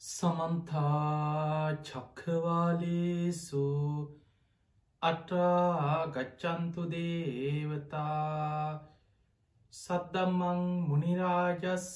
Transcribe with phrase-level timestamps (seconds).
[0.00, 3.62] සමන්තා චක්කවාලේසු
[5.02, 8.80] අටා ගච්චන්තු දේවතා
[9.72, 11.88] සද්දම්මං මුනිරාජස්ස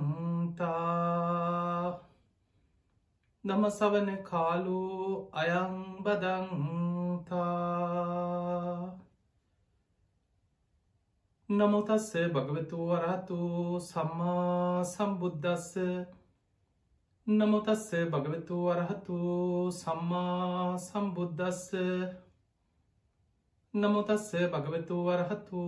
[3.44, 6.42] නමසවන කාලෝ අයංබදංතා
[11.50, 13.40] නමුතස්ස භගවතු වරහතු
[13.82, 15.72] සම්මා සම්බුද්ධස්ස
[17.28, 19.18] නමුතස්ස භගවතු වරහතු
[19.74, 21.64] සම්මා සම්බුද්ධස්ස
[23.74, 25.60] නමුතස්ස භගවතු වරහතු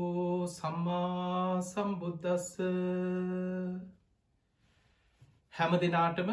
[0.50, 2.48] සම්මා සම්බුද්ධස්ස
[5.54, 6.32] හැම දෙනාටම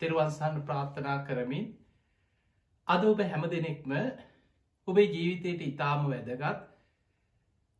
[0.00, 1.64] තෙරුවන්සන්න ප්‍රාර්ථනා කරමින්
[2.88, 3.94] අද ඔබ හැම දෙනෙක්ම
[4.88, 6.66] ඔබේ ජීවිතයට ඉතාම වැදගත්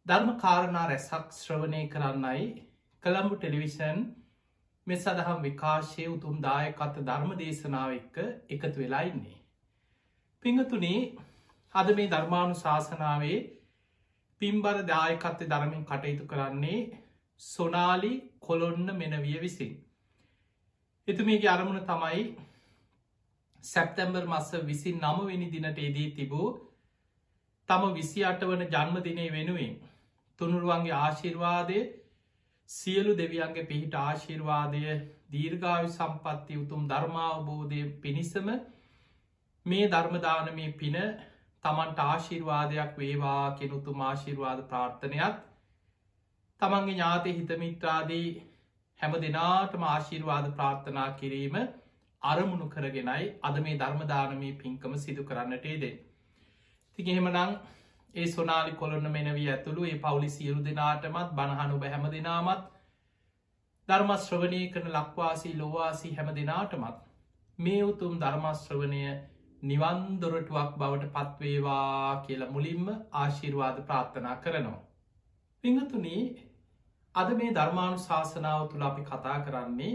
[0.06, 2.47] ධර්ම කාරණා රැසක් ශ්‍රවණය කරන්නයි
[3.03, 4.01] කළම්බු ටෙලිවිෂන්
[4.86, 8.17] මෙ සදහම් විකාශය උතුම් දායකත්ත ධර්ම දේශනාව එක්ක
[8.51, 9.36] එකතු වෙලා ඉන්නේ.
[10.42, 11.03] පිංහතුනේ
[11.75, 13.39] අද මේ ධර්මාණු ශාසනාවේ
[14.41, 16.81] පිම්බර දායකත්වය ධරමින් කටයුතු කරන්නේ
[17.41, 19.73] සොනාලි කොළොන්න මෙනවිය විසින්.
[21.09, 22.27] එතුමේගේ අරමුණ තමයි
[23.64, 26.51] සැප්තැම්බර් මස්ස විසි නමවෙනි දිනට එදී තිබූ
[27.69, 29.75] තම විසි අට වන ජන්මදිනය වෙනුවෙන්
[30.41, 31.81] තුනුරුවන්ගේ ආශිර්වාදය
[32.70, 34.84] සියලු දෙවියන්ගේ පිහිට ආශිර්වාදය
[35.33, 38.48] දීර්ගාවි සම්පත්ති උතුම් ධර්මාවබෝධය පිණිසම
[39.67, 40.97] මේ ධර්මදානමය පින
[41.64, 45.36] තමන්ට ආශිර්වාදයක් වේවා කෙනුතු ආශිර්වාද ප්‍රාර්ථනයක්
[46.62, 48.27] තමන්ගේ ඥාතය හිතමිත්‍රාදී
[49.00, 51.56] හැම දෙනාටම ආශිර්වාද ප්‍රාර්ථනා කිරීම
[52.22, 55.90] අරමුණු කරගෙනයි අද මේ ධර්මදානමී පින්කම සිදු කරන්නටේ දෙ.
[56.98, 57.56] තිගෙහෙමනං
[58.14, 62.70] ඒ සොනාලි කොළොන්න මෙනවී ඇතුළු ඒ පවුලි සියලු දෙනාටමත් බණහනු බැහැම දෙනාමත්
[63.89, 66.98] ධර්මශ්‍රවනය කරන ලක්වාසී ලොවාසී හැම දෙනාටමත්
[67.58, 69.02] මේ උතුම් ධර්මශ්‍රවනය
[69.62, 74.80] නිවන්දොරටුවක් බවට පත්වේවා කියලා මුලින්ම ආශිර්වාද ප්‍රාර්ථනා කරනවා.
[75.64, 76.23] පිංහතුනී
[77.14, 79.92] අද මේ ධර්මාණු ශාසනාව තුළ අපි කතා කරන්නේ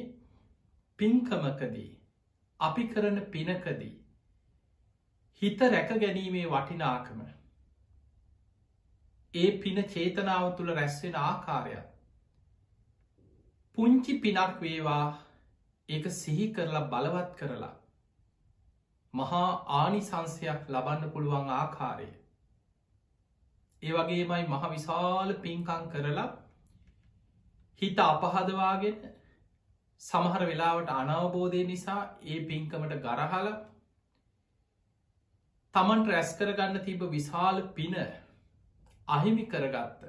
[0.99, 1.89] පින්කමකදී
[2.59, 3.93] අපි කරන පිනකදී
[5.41, 7.19] හිත රැක ගැනීමේ වටිනාකම.
[9.33, 11.87] ඒ පින චේතනාව තුළ රැස්වෙන ආකාරයක්
[13.77, 15.03] පුංචි පිනක් වේවා
[15.89, 17.75] ඒක සිහි කරලා බලවත් කරලා.
[19.17, 19.45] මහා
[19.75, 22.09] ආනිසංසයක් ලබන්න පුළුවන් ආකාරය.
[23.83, 26.27] ඒ වගේමයි මහ විශාල පින්කං කරලා
[27.81, 28.99] හිත අපහදවාගෙන
[30.01, 33.49] සමහර වෙලාවට අනවබෝධය නිසා ඒ පින්කමට ගරහල
[35.73, 37.97] තමන්ට රැස් කරගන්න තිබ විශාල පින
[39.07, 40.01] අහිමි කරගත්ත.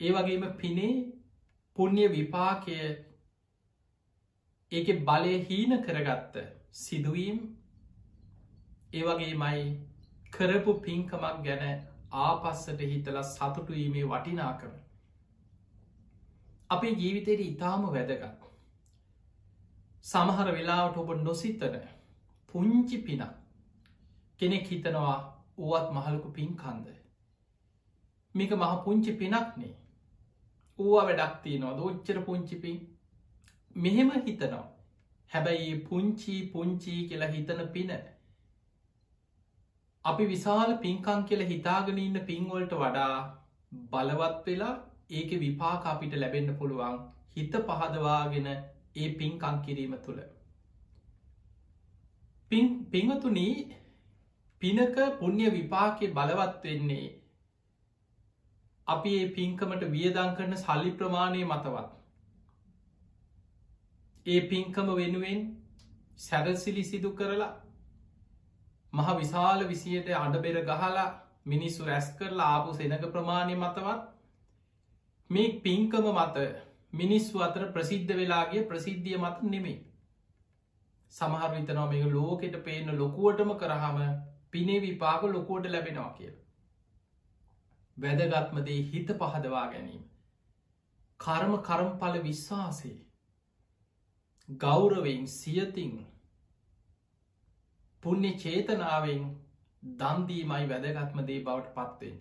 [0.00, 0.92] ඒ වගේම පිනේ
[1.76, 2.78] පුුණ්්‍ය විපාකය
[4.72, 6.38] ඒක බලය හීන කරගත්ත
[6.74, 7.40] සිදුවීම්
[8.92, 9.64] ඒවගේ මයි
[10.32, 11.64] කරපු පින්කමක් ගැන
[12.22, 14.74] ආපස්සට හිතල සතුටුවීමේ වටිනාකම.
[16.70, 18.42] අපේ ජීවිතයට ඉතාම වැදගත්.
[20.04, 21.76] සමහර වෙලාවට ඔබ නොසිතන
[22.48, 23.24] පුංචි පින
[24.40, 25.16] කෙනෙක් හිතනවා
[25.58, 26.86] ඕවත් මහලකු පින්කන්ද.
[28.34, 29.74] මේක මහ පුංචි පිනක්නේ.
[30.78, 32.78] ඕවා වැඩක්තිය නොද ඔච්චර පුංචිපින්
[33.76, 34.64] මෙහෙම හිතනවා.
[35.30, 37.90] හැබැයි පුංචි පුංචි කියලා හිතන පින
[40.04, 43.16] අපි විශාල පින්කං කියල හිතාගෙන ඉන්න පින්වලට වඩා
[43.92, 44.74] බලවත් වෙලා
[45.10, 46.96] ඒක විපාක අපිට ලැබෙන්න්න පුළුවන්
[47.36, 50.20] හිත පහදවාගෙන ඒ පින්කං කිරීම තුළ.
[52.92, 53.54] පිංහතුනී
[54.62, 57.08] පිනක පුුණ්්‍ය විපාකය බලවත් වෙන්නේ
[58.86, 61.88] අපි ඒ පින්කමට වියදං කරන සල්ලි ප්‍රමාණය මතවත්.
[64.26, 65.50] ඒ පින්කම වෙනුවෙන්
[66.20, 67.52] සැරසිලි සිදු කරලා
[68.92, 71.06] මහ විශාල විසියට අඩබෙර ගහලා
[71.46, 74.02] මිනිස්සු රැස් කරලා ආපු සෙනක ප්‍රමාණය මතවත්
[75.30, 76.44] මේ පින්කම මත
[76.94, 79.78] මිනිස්සු අතර ප්‍රසිද්ධ වෙලාගේ ප්‍රසිද්ධිය මත නෙමේ
[81.12, 83.98] සමහර විතනවා මේ ලෝකෙට පේන ලොකුවටම කරහම
[84.50, 86.34] පිනේ විපාක ලොකෝට ලැබෙනවා කියල.
[87.96, 90.04] වැදගත්මදේ හිත පහදවා ගැනීම.
[91.20, 92.96] කර්ම කරම්ඵල විශ්වාසේ
[94.48, 95.94] ගෞරවෙන් සියතින්
[98.02, 99.22] පුුණ්‍ය චේතනාවෙන්
[99.82, 102.18] දන්දීමයි වැදගත්ම දේ බවට පත්වෙන්.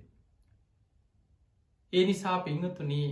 [1.94, 3.08] ඒ නිසා පිංහතුනී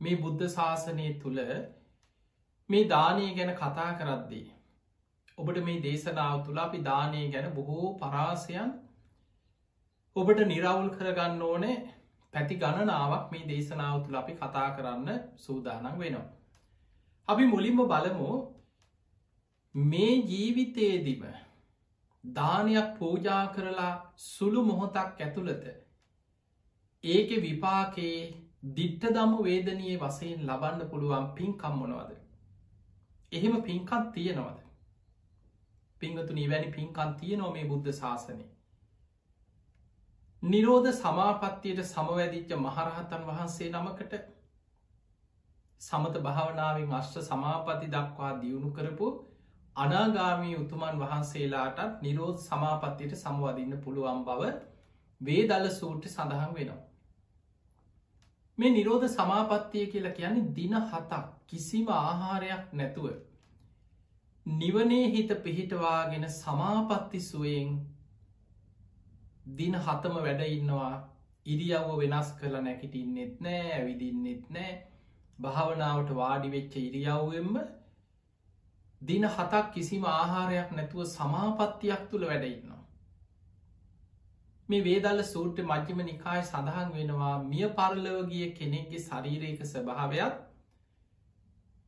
[0.00, 1.40] මේ බුද්ධ ශාසනය තුළ
[2.68, 4.46] මේ දානය ගැන කතා කරද්දී.
[5.38, 8.70] ඔබට මේ දේශනාව තුළ අපි දානය ගැන බොහෝ පරාසයන්
[10.16, 11.76] ඔබට නිරවුල් කරගන්න ඕනේ
[12.34, 16.26] පැති ගණනාවක් මේ දේශනාව තුළ අපි කතා කරන්න සූදානන් වෙනවා.
[17.28, 18.30] අපි මුලින්ම බලමු
[19.74, 21.24] මේ ජීවිතයේදිම
[22.24, 25.64] දානයක් පූජා කරලා සුළු මොහොතක් ඇතුළත
[27.04, 28.16] ඒක විපාකයේ
[28.70, 32.10] දිට්ට දම්ම වේදනයේ වසයෙන් ලබන්න පුළුවන් පින්කම් මොනවද.
[33.32, 34.58] එහෙම පින්කත් තියෙනවද.
[36.00, 38.44] පිංහතුනී වැනි පින්කන් තියනෝ මේ බුද්ධ ශාසනය.
[40.42, 44.20] නිරෝධ සමාපත්තියට සමවැදිච්ච මහරහතන් වහන්සේ නමකට
[45.80, 49.10] සමත භාවනාවෙන් අශ්්‍ර සමාපති දක්වා දියුණු කරපු
[49.76, 54.52] අනාගාමී උතුමන් වහන්සේලාටත් නිරෝධ සමාපත්තියට සමවදින්න පුළුවන් බව
[55.20, 56.80] වේදල්ල සූට්‍ර සඳහන් වෙනවා.
[58.58, 63.06] මේ නිරෝධ සමාපත්තිය කියලා කියන්නේ දින හතක් කිසිම ආහාරයක් නැතුව.
[64.46, 67.72] නිවනේ හිත පිහිටවාගෙන සමාපත්ති සුවයෙන්
[69.56, 70.92] දින හතම වැඩ ඉන්නවා
[71.46, 74.72] ඉරියව්ව වෙනස් කළ නැකිටින්නෙත් නෑ ඇවිදින්නෙත් නෑ
[75.38, 77.54] භාවනාවට වාඩි වෙච්ච ඉරියව්වෙන්ම
[79.00, 82.82] දින හතක් කිසිම ආහාරයක් නැතුව සමාපත්තියක් තුළ වැඩඉන්නවා.
[84.68, 90.36] මේ වේදල්ල සූට්‍ර මජ්‍යම නිකාය සඳහන් වෙනවා මිය පරලවගිය කෙනෙක්ගේ ශරීරයක ස්භාවයක්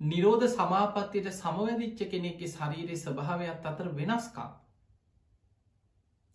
[0.01, 4.49] නිරෝධ සමාපත්තියට සමවැදිච්ච කෙනෙක්ගේ ශරීරය ස්භාවයක් අතර වෙනස්කා.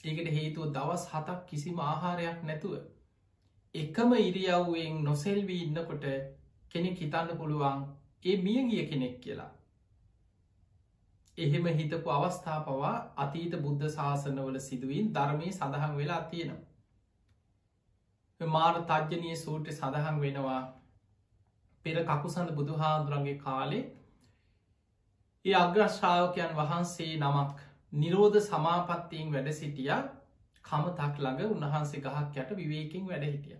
[0.03, 2.79] ඒකට හේතුව දවස් හතක් කිසිම ආහාරයක් නැතුව.
[3.75, 6.05] එකම ඉරියව්වෙන් නොසෙල්වී ඉන්නකොට
[6.71, 7.85] කෙනෙක් හිතන්න පුළුවන්
[8.25, 9.51] ඒ මියගිය කෙනෙක් කියලා.
[11.37, 16.67] එහෙම හිතපු අවස්ථා පවා අතීත බුද්ධ ශාසනවල සිදුවීන් ධර්මය සඳහන් වෙලා තියෙනවා.
[18.41, 20.61] මාර තජ්ජනය සූට්‍ර සඳහන් වෙනවා
[21.85, 23.83] පෙර කකුසඳ බුදුහාදුරන්ගේ කාලේ
[25.45, 27.59] ඒ අග්‍රශ්‍රාවකයන් වහන්සේ නමක්
[27.93, 29.91] නිරෝධ සමාපත්තියෙන් වැඩ සිටිය
[30.65, 33.57] කමතක් ළඟ උන්වහන්සේ ගහක් යට විවේකින් වැඩ හිටිය.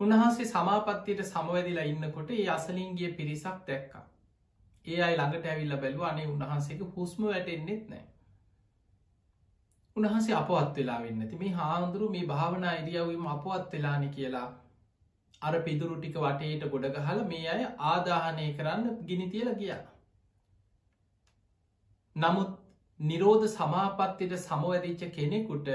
[0.00, 4.04] උන්වහන්සේ සමාපත්තියට සමවැදිලා ඉන්නකොට ඒ අසලින්ගේ පිරිසක් දැක්කා.
[4.86, 8.04] ඒ අයි ළඟට ඇවිල්ල බැලුව අනේ උන්වහන්සේක හුස්ම වැටෙන්න්නෙත් නෑ
[9.96, 14.48] උන්හන්සේ අපවත් වෙලා වෙන්න ති මේ හාමුදුරු මේ භාවනා ඉදියවීම අපවත් වෙලානි කියලා
[15.42, 19.74] අර පිදුරු ටික වටේට ගොඩ ගහල මේ අය ආදාහනය කරන්න ගිනි තියල ගිය.
[22.16, 22.56] නමුත්
[23.00, 25.70] නිරෝධ සමාපත්තිට සමවැදිච්ච කෙනෙකුට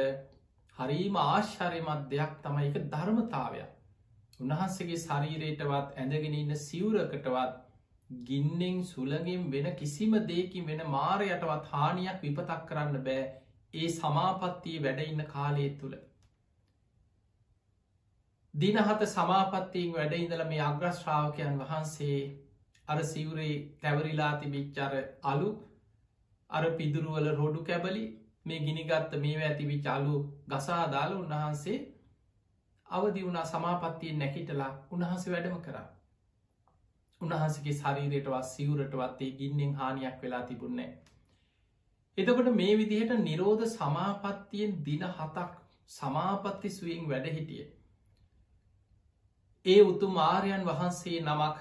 [0.77, 3.71] හරිම ආශ්චර්යමත් දෙයක් තමයි එක ධර්මතාවයක්.
[4.39, 7.66] උන්වහන්සේගේ ශරීරයටවත් ඇඳගෙන ඉන්න සිවුරකටවත්
[8.09, 13.23] ගින්නෙන් සුළගෙන් වෙන කිසිම දෙකින් වෙන මාරයටවත් හානියක් විපතක් කරන්න බෑ
[13.73, 15.95] ඒ සමාපත්තිය වැඩඉන්න කාලය තුළ.
[18.53, 22.21] දිනහත සමාපත්තියෙන් වැඩඉඳල මේ අග්‍රශ්‍රාවකයන් වහන්සේ
[22.87, 25.49] අර සිවුරේ තැවරිලා තිබිච්චර අලු
[26.49, 28.05] අර පිදුරුවල රොඩු කැබලි
[28.45, 30.15] මේ ගිනිගත්ත මේ ඇතිවි චලු
[30.47, 31.77] ගසාදාල උන්වහන්සේ
[32.87, 35.87] අවදි වුණා සමාපත්තියෙන් නැකිටලා උන්වහන්සේ වැඩම කරා.
[37.21, 40.89] උන්වහන්සගේ ශරීරයටවත් සිවුරටවත්තේ ගින්නෙන් හානියක් වෙලා තිබුන්නේ.
[42.17, 45.49] එතකොට මේ විදිහට නිරෝධ සමාපත්තියෙන් දින හතක්
[45.91, 47.65] සමාපත්ති සුවෙන් වැඩහිටිය.
[49.65, 51.57] ඒ උතු මාරයන් වහන්සේ නමක්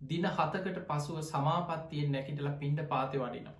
[0.00, 3.56] දින හතකට පසුව සමාපත්තියෙන් නැකිටල පින්ඩ පාති වඩිනවා.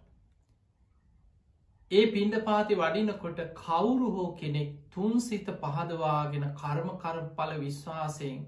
[1.91, 8.41] ඒ පින්ඩ පාති වඩිනකොට කවුරු හෝ කෙනෙක් තුන් සිත පහදවාගෙන කර්ම කරපල විශ්වාසයෙන්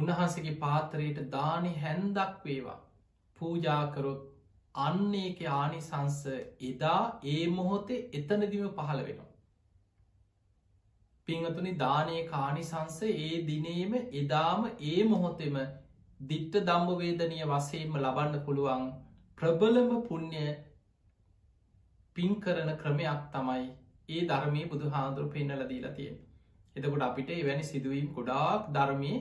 [0.00, 2.78] උන්වහන්සගේ පාතරයට දානි හැන්දක් වේවා
[3.36, 4.28] පූජාකරොත්
[4.74, 6.20] අන්න ඒක ආනිසංස
[6.64, 9.30] එදා ඒ මොහොතේ එතනදිම පහළ වෙනවා.
[11.28, 15.56] පිංහතුනි දානය කානිසංස ඒ දිනේම එදාම ඒ මොහොතෙම
[16.20, 18.86] දිට්ට දම්භවේදනය වසයෙන්ම ලබන්න පුළුවන්
[19.38, 20.46] ප්‍රබලම පුුණ්්‍ය
[22.16, 23.66] පින් කරන ක්‍රමයක් තමයි
[24.08, 26.16] ඒ ධර්මය බුදු හාදුර පෙන්නල දීලා තියෙන.
[26.76, 29.12] එතකොට අපිට එවැනි සිදුවීම් ගොඩාක් ධර්මය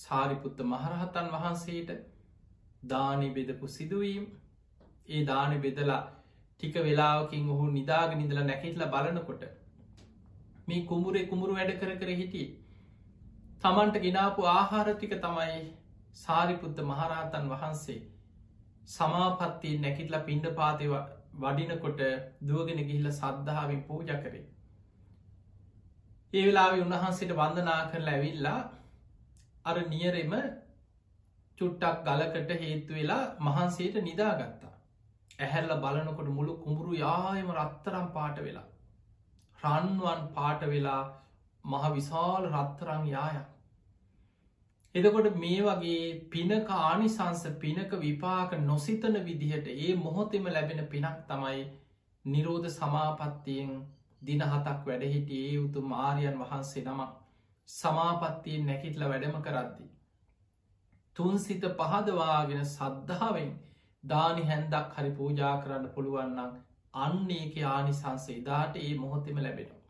[0.00, 1.90] සාරිපුත්ත මහරහතන් වහන්සේට
[2.84, 4.24] දානි බෙදපු සිදුවීම්.
[5.08, 6.02] ඒ දාන බෙදලා
[6.52, 9.42] ටික වෙලාවකින් ඔහු නිදාග නිදල නැකිටල බලනකොට
[10.68, 12.48] මේ කුමුරේ කුමුරු වැඩ කර කර හිටිය.
[13.62, 15.60] තමන්ට ගෙනාපු ආහාරතික තමයි
[16.16, 18.00] සාරිපුත්ත මහරහතන් වහන්සේ
[18.88, 20.94] සමාපත්තිය නැකිටල පින්ඩ පාතිව
[21.36, 22.00] වඩිනකොට
[22.42, 24.44] දුවගෙන ගිහිල්ල සද්ධාවෙන් පූජ කරේ.
[26.32, 28.60] ඒ වෙලාවෙ උන්වහන්සේට වන්දනා කරලා ඇවිල්ලා
[29.64, 30.34] අර නියරෙම
[31.58, 34.74] චුට්ටක් ගලකට හේතු වෙලා මහන්සේට නිදාගත්තා.
[35.38, 38.68] ඇහැල්ල බලනකොට මුළු කුඹුරු යායම රත්තරම් පාට වෙලා.
[39.58, 41.02] රන්වන් පාට වෙලා
[41.64, 43.36] මහ විශාල රත්තරං යාය.
[44.94, 51.62] එදකොට මේ වගේ පිනක ආනිසංස පිනක විපාක නොසිතන විදිහට ඒ මොහොතෙම ලැබෙන පිනක් තමයි
[52.24, 53.72] නිරෝධ සමාපත්තියෙන්
[54.22, 57.12] දින හතක් වැඩහිටිය ඒ යුතු මාරයන් වහන්සේ නමක්
[57.70, 59.88] සමාපත්තියෙන් නැකිටල වැඩම කරද්දි.
[61.16, 63.52] තුන් සිත පහදවාගෙන සද්ධාවෙන්
[64.04, 66.56] දානි හැන්දක් හරි පූජා කරන්න පුළුවන්නම්
[66.94, 69.80] අන්න ඒක ආනිසංසේ දාට ඒ මොහොතෙම ලැබෙනවා.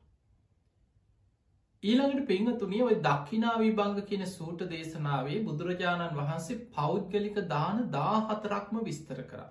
[1.83, 9.51] ඊළඟට පිංහතුනිය ඔය දක්කිනාවී බංග කියන සූට දේශනාවේ බුදුරජාණන් වහන්සේ පෞද්ගලික දාන දාහතරක්ම විස්තර කරා.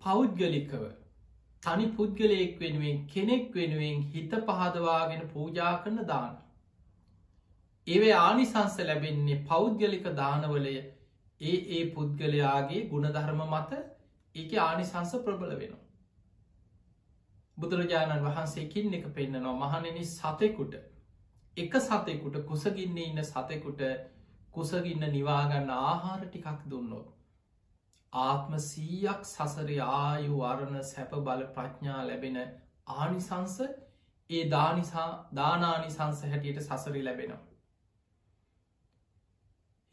[0.00, 0.82] පෞද්ගලිකව
[1.62, 6.36] තනි පුද්ගලයෙක් වෙනුවෙන් කෙනෙක් වෙනුවෙන් හිත පහදවාගෙන පූජා කරන දාන.
[7.88, 10.74] ඒවේ ආනිසංස ලැබෙන්නේ පෞද්ගලික දානවලය
[11.40, 13.80] ඒ ඒ පුද්ගලයාගේ ගුණධර්ම මත
[14.34, 15.84] ඒක ආනිසංස ප්‍රබල වෙනවා.
[17.58, 20.74] බුදුරජාණන් වහන්සේකින් එක පෙන්න්නනවා මහනෙන සතෙකුට
[21.56, 23.82] එක සතෙකුට කුසගින්න ඉන්න සතෙකුට
[24.52, 27.08] කුසගින්න නිවාගන්න ආහාර ටිකක් දුන්නොත්.
[28.12, 32.38] ආත්ම සීයක් සසර ආයු වරණ සැප බල ප්‍රඥා ලැබෙන
[32.94, 33.58] ආනිසංස
[34.30, 37.47] ඒ දානිසා දානානිසංස හැටියට සසරි ලැබෙනවා.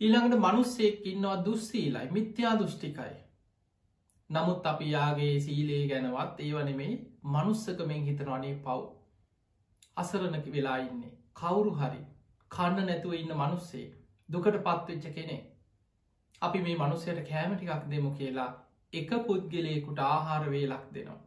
[0.06, 3.14] ඊළඟට මනුස්සෙක් ඉන්නවා දුස්සීලයි මිත්‍යා දෘෂ්ටිකයි.
[4.30, 6.92] නමුත් අපි යාගේ සීලේ ගැනවත් ඒවනෙමේ
[7.30, 8.82] මනුස්සකමෙන් හිතනවනේ පව්.
[9.98, 11.14] අසරණක වෙලා ඉන්නේ.
[11.36, 12.02] කවුරු හරි
[12.52, 13.86] කන්න නැතුව ඉන්න මනුස්සේ
[14.30, 15.38] දුකට පත්වෙච්ච කෙනෙ
[16.42, 18.52] අපි මේ මනුස්සයට කෑමටිකක් දෙමු කියලා
[18.94, 21.22] එක පුද්ගලයකුට ආහාර වේලක් දෙනවා.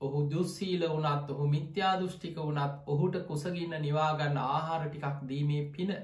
[0.00, 5.94] ඔහු දුස්සීල වනත් ඔහු මිත්‍යා දෘෂ්ටික වනත් ඔහුට කුසගන්න නිවාගන්න ආහාර ටිකක් දීමේ පින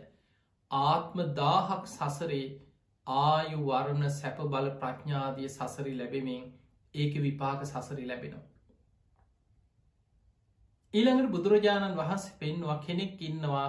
[0.71, 2.45] ආත්ම දාහක් සසරේ
[3.07, 6.45] ආයු වරණ සැප බල ප්‍රඥාදිය සසරි ලැබෙමින්
[6.95, 8.47] ඒක විපාක සසරි ලැබෙනවා.
[10.95, 13.69] ඊළඟට බුදුරජාණන් වහන්සේ පෙන්වා කෙනෙක් ඉන්නවා.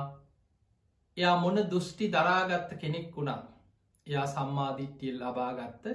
[1.18, 3.42] එයා මොන දෘෂ්ටි දරාගත්ත කෙනෙක් වුණා
[4.08, 5.86] එයා සම්මාධිට්ටියල් ලබාගත්ත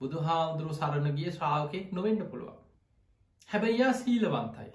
[0.00, 2.58] බුදු හාමුදුරු සරණගිය ශ්‍රාවකෙක් නොවෙන්ඩ පුළුවන්.
[3.48, 4.70] හැබැයියා සීලවන්තයි.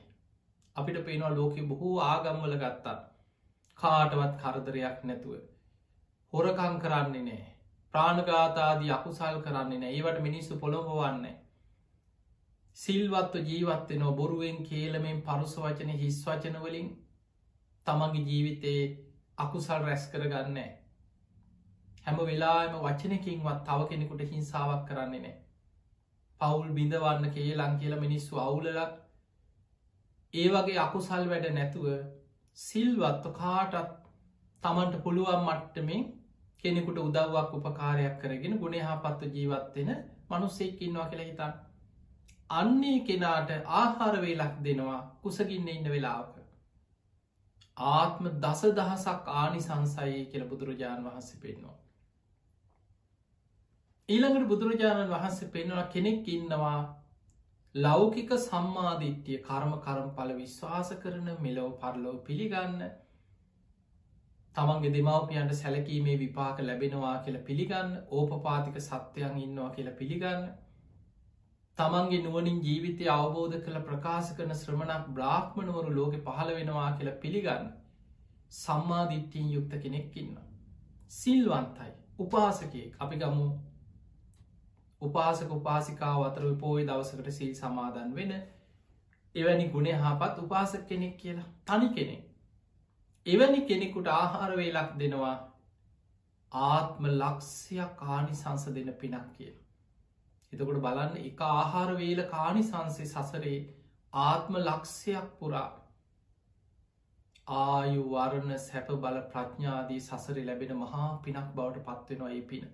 [0.75, 2.97] අපිට පේනවා ලෝකෙ බොහෝ ආගම්වල ගත්තා
[3.79, 5.48] කාටවත් කරදරයක් නැතුව
[6.33, 7.45] හොරකං කරන්නේ නෑ.
[7.93, 9.91] ප්‍රාණගාතාදී අකුසල් කරන්නේ නෑ.
[9.91, 11.35] ඒවට මිනිස්සු පොළොඹවන්නේ.
[12.77, 16.89] සිල්වත්ව ජීවත්වෙනවා බොරුවෙන් කේලමෙන් පරුස වචන හිස් වචනවලින්
[17.85, 18.83] තමන්ගේ ජීවිතයේ
[19.37, 20.59] අකුසල් රැස් කරගන්න
[22.05, 25.37] හැම වෙලාම වචනකින්වත් තව කෙනෙකුට හිංසාවක් කරන්නේ නෑ.
[26.41, 28.93] පවුල් බිඳවන්න කේලං කියල මිනිස්සු අවුලලක්
[30.33, 31.89] ඒ වගේ අකුසල් වැඩ නැතුව
[32.57, 33.91] සිල්වත්ව කාටත්
[34.63, 36.07] තමන්ට පුළුවන් මට්ටමින්
[36.63, 39.91] කෙනෙකුට උදව්වක් උපකාරයක් කරගෙන ගුණහා පත්ව ජීවත්වෙන
[40.29, 41.53] මනුස්සෙක්කින්වා කියලා හිතන්න
[42.49, 46.35] අන්නේ කෙනාට ආහාර වේලක් දෙනවා කුසගින්න ඉන්න වෙලාවක.
[47.77, 51.75] ආත්ම දස දහසක් ආනිසංසයේ කියල බුදුරජාණන් වහන්සේ පෙන්වා.
[54.09, 56.79] ඊළඟට බුදුරජාණන් වහන්සේ පෙන්වා කෙනෙක් ඉන්නවා
[57.75, 62.81] ලෞකික සම්මාධිට්්‍යය කර්ම කරම් පල විශ්වාස කරන මෙලොව පරලෝ පිළිගන්න
[64.59, 70.41] තමන්ගේ දෙමවපියන්ට සැලකීමේ විපාක ලැබෙනවා කියලා පිළිගන්න ඕපපාතික සත්‍යයන් ඉන්නවා කියලා පිළිගන්න.
[71.77, 77.71] තමන්ගේ නුවනින් ජීවිතය අවබෝධ කළ ප්‍රකාශ කරන ශ්‍රමණක් බ්‍රාහ්මණවරු ලෝක පහළ වෙනවා කියලා පිළිගන්න.
[78.53, 80.37] සම්මාධිට්ටියෙන් යුක්ත කෙනෙක්කින්න.
[81.11, 83.49] සිල්වන්තයි උපාසකය අපි ගමු.
[85.01, 88.33] උපාසක උපාසිකාව අතර පෝය දවසකට සිල් සමාදන් වෙන
[89.35, 91.47] එවැනි ගුණේ හාපත් උපාසක කෙනෙක් කියලා.
[91.65, 92.28] තනි කෙනෙක්.
[93.29, 95.35] එවැනි කෙනෙකුට ආහාර වේලක් දෙනවා
[96.51, 99.65] ආත්ම ලක්ෂයක් කානි සංස දෙන පිනක් කියලා.
[100.53, 103.59] එතකොට බලන්න එක ආහාර වේල කානි සංසේ සසරේ
[104.13, 105.67] ආත්ම ලක්ෂයක් පුරා
[107.47, 112.65] ආයු වරණ සැප බල ප්‍රඥාදී සසරි ලැබෙන මහා පිනක් බවට පත්වෙනවා ඒ පින.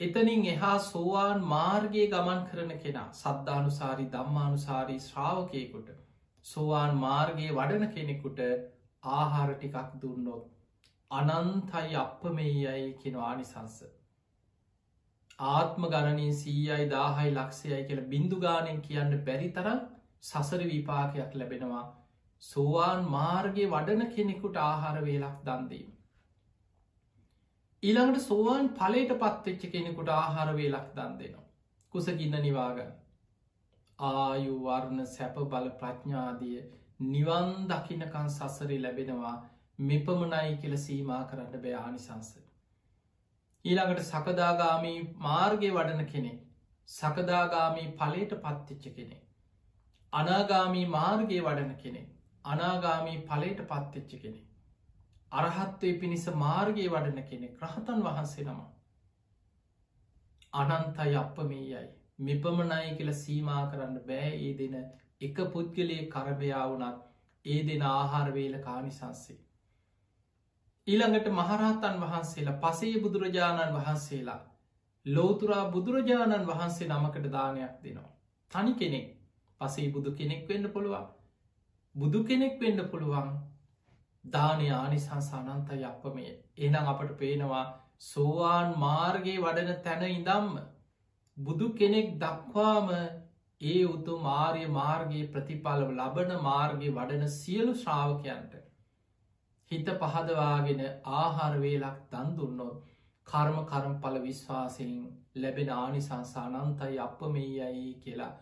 [0.00, 5.90] එතනින් එහා සෝවාන් මාර්ගයේ ගමන් කරන කෙනා සද්ධානුසාරි දම්මානුසාරී ශ්‍රාවකයකුට
[6.46, 8.40] සෝවාන් මාර්ගයේ වඩන කෙනෙකුට
[9.04, 10.44] ආහාර ටිකක් දුන්නොත්
[11.10, 13.76] අනන්තයි අප මේ යයි කෙනවානිසංස.
[15.48, 19.80] ආත්ම ගණනින් සීයයි දාහයි ලක්ෂයයි කියල බින්දු ගානෙන් කියන්න බැරි තරම්
[20.22, 21.84] සසර විපාකයක් ලැබෙනවා
[22.42, 25.88] සෝවාන් මාර්ගය වඩන කෙනෙකුට ආහාර වේලක් දන්දීම.
[27.82, 31.44] ඊළඟට සෝවාන් පලට පත්වෙච්ච කෙනෙකුට ආහාර වේලක් දන් දෙනවා.
[31.92, 32.92] කුසගින්න නිවාගන්න.
[33.98, 36.62] ආයු වර්ණ සැප බල ප්‍රඥාදිය
[37.00, 39.34] නිවන් දකිනකන් සසරි ලැබෙනවා
[39.78, 42.40] මෙපමනයි කියල සීමා කරන්න බෑආනිසංසය.
[43.64, 46.32] ඊළඟට සකදාගාමී මාර්ගය වඩන කෙනෙ
[46.88, 49.20] සකදාගාමී පලට පත්තිච්ච කෙනෙ.
[50.12, 52.02] අනාගාමී මාර්ගය වඩන කෙනෙ
[52.44, 54.40] අනාගාමී පලට පත්තිච්ච කෙනෙ.
[55.32, 58.60] අරහත්වය පිණිස මාර්ගයේ වඩන කෙනෙ රහතන් වහන්සේ නම
[60.52, 61.88] අනන්තයි අප මේ යයි
[62.20, 64.76] මෙපමණයි කියල සීමා කරන්න බෑ ඒ දෙන
[65.24, 67.02] එක පුද්ගලයේ කරබයා වුනත්
[67.44, 69.40] ඒ දෙන ආහාරවේල කානිසන්සේ
[70.86, 74.40] ඊළඟට මහරහතන් වහන්සේලා පසේ බුදුරජාණන් වහන්සේලා
[75.06, 78.10] ලෝතුරා බුදුරජාණන් වහන්සේ නමකට දානයක් දෙනවා.
[78.50, 79.08] තනි කෙනෙක්
[79.60, 81.06] පසේ බුදු කෙනෙක් වෙන්න පුළුවන්.
[81.94, 83.28] බුදු කෙනෙක් වෙන්න පුළුවන්.
[84.24, 86.26] දානය ආනිසංස අනන්තයි අපමය
[86.58, 87.64] එනම් අපට පේනවා
[88.02, 90.54] සෝවාන් මාර්ගයේ වඩන තැන ඉදම්ම
[91.36, 92.88] බුදු කෙනෙක් දක්වාම
[93.60, 98.56] ඒ උතු මාර්ය මාර්ගයේ ප්‍රතිඵලව ලබන මාර්ගය වඩන සියලු ශ්‍රාවකයන්ට
[99.70, 100.82] හිත පහදවාගෙන
[101.14, 102.82] ආහාරවේලක් දන් දුන්නොත්
[103.26, 104.94] කර්ම කරම්ඵල විශ්වාසයෙන්
[105.36, 108.32] ලැබෙන ආනිසංසානන්තයි අප මේ යයි කියලා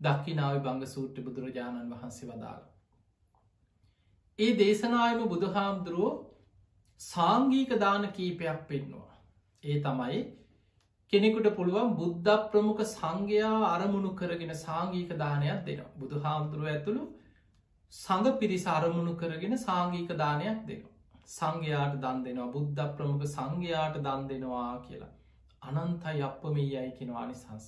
[0.00, 2.62] දක්කිනාව බංග සූට්‍ර බුදුරජාණන් වහන්සේ වදාළ.
[4.38, 6.14] ඒ දේශනායම බුදුහාමුදුරුවෝ
[7.00, 9.14] සාංගීක දාන කීපයක් පෙන්නවා.
[9.62, 10.20] ඒ තමයි
[11.12, 15.94] කෙනෙකුට පුළුවන් බුද්ධ ප්‍රමුඛ සංඝයා අරමුණු කරගෙන සාංගීක දානයක් දෙනවා.
[15.96, 17.04] බුදු හාමුදුරුව ඇතුළු
[17.92, 20.94] සඟ පිරිස අරමුණු කරගෙන සාංගීක දානයක් දෙනවා.
[21.28, 25.12] සංඝයාට දන් දෙනවා බුද්ධ ප්‍රමුඛ සංඝයාට දන් දෙනවා කියලා.
[25.62, 27.66] අනන්තයි අප මේ යයි කෙනවා නිසංස.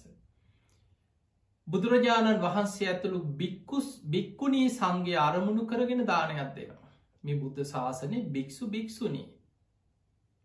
[1.68, 6.90] බුදුරජාණන් වහන්සේ ඇතුළු බික්කුස් බික්කුණී සංගේ අරමුණු කරගෙන දානයක් දෙනවා.
[7.24, 9.28] මේ බුද්ධ ශාසනය භික්‍ෂු භික්‍ෂුණී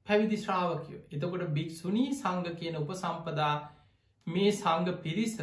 [0.08, 3.54] පැවිදි ශ්‍රාවකයෝ එතකොට භික්‍ෂුණී සංග කියන උප සම්පදා
[4.28, 5.36] මේ සංග පිරිස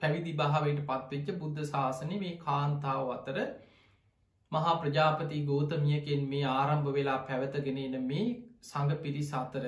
[0.00, 3.38] පැවිදි භාවයට පත්වෙච්ච බුද්ධ ශාසනය මේ කාන්තාව අතර
[4.52, 8.26] මහා ප්‍රජාපති ගෝතමියකෙන් මේ ආරම්භ වෙලා පැවතගෙනෙන මේ
[8.62, 9.64] සඟ පිරිස අතර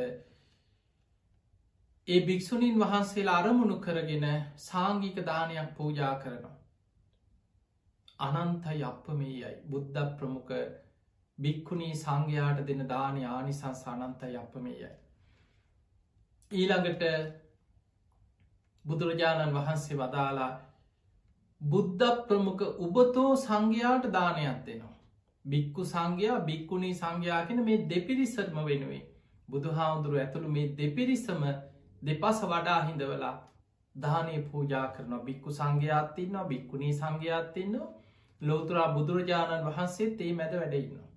[2.09, 4.27] ඒ භික්‍ෂුණීන් වහන්සේලා අරමුණු කරගෙන
[4.59, 6.57] සාංගික දානයක් පූජා කරනවා.
[8.21, 10.55] අනන්තයි අප මේ යයි බුද්ධ ප්‍රමුඛ
[11.39, 14.95] භික්කුණී සංඝයාට දෙන දානය ආනිසංස අනන්තයි අප මේ යයි.
[16.53, 17.03] ඊළඟට
[18.85, 20.53] බුදුරජාණන් වහන්සේ වදාලා
[21.61, 24.95] බුද්ධ ප්‍රමුඛ උබතෝ සංඝයාට දානයක් දෙනවා.
[25.45, 29.05] බික්කු සංඝයා බික්කුණී සංඝයාගෙන මේ දෙපිරිසටම වෙනුවේ.
[29.49, 31.43] බුදු හාමුදුරුව ඇතුළු මේ දෙපිරිසම
[32.03, 33.37] දෙපස වඩා හිඳවලා
[33.95, 37.95] දානය පූජා කරන බික්කු සංඝයාත්තින්නවා බික්කුණී සංඝයාත්තින්නවා
[38.41, 41.08] ලෝතුරා බුදුරජාණන් වහන්සේත් ඒ මැද වැඩඉන්නවා.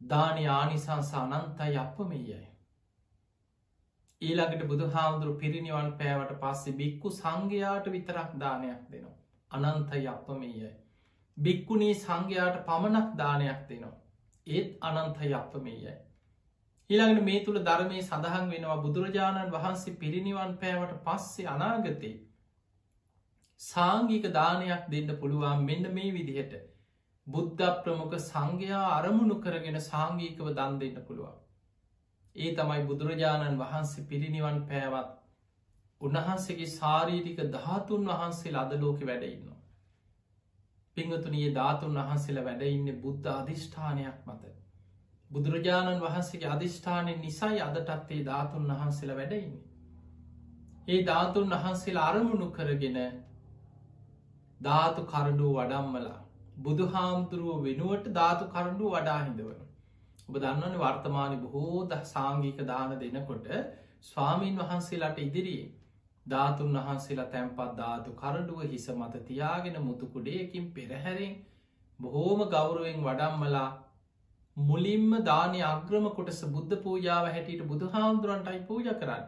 [0.00, 2.40] දානය ආනිසංස අනන්තයි අප මෙයයි.
[4.22, 9.16] ඊළඟට බුදු හාමුදුරු පිරිනිවන් පෑවට පස්සේ බික්කු සංඝයාට විතරක් දානයක් දෙනවා.
[9.50, 10.70] අනන්තයි අප මේයයි.
[11.36, 13.96] බික්කුණී සංඝයාට පමණක් දානයක් දෙනවා.
[14.46, 15.96] ඒත් අනන්තයි අප මේයයි.
[16.90, 22.16] ඊළඟට මේ තුළ ධර්මය සඳහන් වෙනවා බුදුරජාණන් වහන්සේ පිරිනිවන් පෑවට පස්සේ අනාගතේ.
[23.60, 26.58] සාංගික දානයක් දෙන්න පුළුවන් මෙන්න මේ විදිහට
[27.28, 31.36] බුද්ධ ප්‍රමුඛ සංඝයා අරමුණු කරගෙන සාංගීකව දන් දෙන්න පුළුවන්.
[32.36, 35.14] ඒ තමයි බුදුරජාණන් වහන්සේ පිරිනිවන් පෑවත්
[36.00, 39.48] උන්වහන්සේගේ ශාරීරික ධාතුන් වහන්සේ අදලෝක වැඩඉන්න.
[40.96, 44.54] පිංහතුනයේ ධාතුන් වහන්සේලා වැඩඉන්න බුද්ධ අධිෂ්ඨානයක් මත.
[45.30, 49.66] බුදුරජාණන් වහන්සේගේ අධිෂ්ඨානය නිසයි අදටත්තේ ධාතුන් වහන්සේලා වැඩඉන්නේ.
[50.88, 52.98] ඒ ධාතුන් වහන්සේලා අරමුණු කරගෙන
[54.60, 56.16] ධාතු කරඩුව වඩම්මලා
[56.58, 59.58] බුදු හාමුදුරුව වෙනුවට ධාතු කරඩු වඩා හිදවන.
[60.28, 63.50] ඔබ දන්නවන වර්තමාන බොහෝ ද සාංගික දාන දෙනකොට
[64.02, 65.68] ස්වාමීන් වහන්සේලාට ඉදිරියේ
[66.26, 71.36] ධාතුන් වහන්සේලා තැන්පත් ධාතු කරඩුව හිස මත තියාගෙන මුතුකුඩයකින් පෙරහැරෙන්
[71.98, 73.68] බොහෝම ගෞරුවෙන් වඩම්මලා
[74.56, 79.24] මුලින්ම දානය අග්‍රම කොටස බුද්ධ පූජාව හැටියට බුදු හාමුදුරන්ටයි පූජ කරන්න.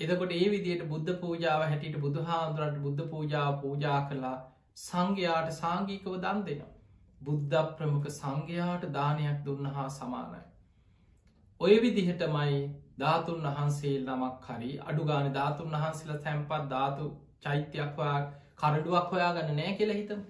[0.00, 4.36] එදකොට ඒ විදියට බුද්ධ පූජාව හැටියට බුදු හාමුදුරන්ට බුද්ධ පූජාව පූජා කලා
[4.78, 6.72] සංඝයාට සාංගිකව දන් දෙනවා.
[7.20, 10.42] බුද්ධ ප්‍රමුඛ සංඝයාට දානයක් දුන්න හා සමානයි.
[11.60, 12.60] ඔය විදිහටමයි
[12.98, 17.10] ධාතුන් වහන්සේ නමක් හරි අඩුගාන ධාතුන් වහන්සේලා තැන්පත් ධාතු
[17.42, 18.16] චෛත්‍යයක්වා
[18.56, 20.20] කරඩුවක් හොයා ගන්න නෑ කියල හිතම.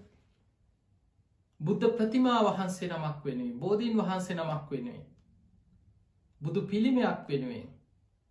[1.61, 5.07] බුද්ධ ප්‍රතිමා වහන්සේ නමක් වෙනුවේ බෝධීන් වහන්සේ නමක් වෙනුවේ.
[6.41, 7.67] බුදු පිළිමයක් වෙනුවෙන්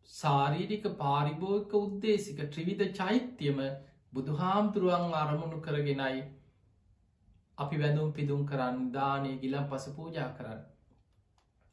[0.09, 3.59] සාරීරික පාරිභෝගක උද්දේසික ත්‍රිවිධ චෛත්‍යම
[4.13, 6.23] බුදුහාමුදුරුවන් අරමුණු කරගෙනයි
[7.57, 10.61] අපි වැඳුම් පිදුම් කරන්න දානය ගිලම් පස පූජා කරන්න.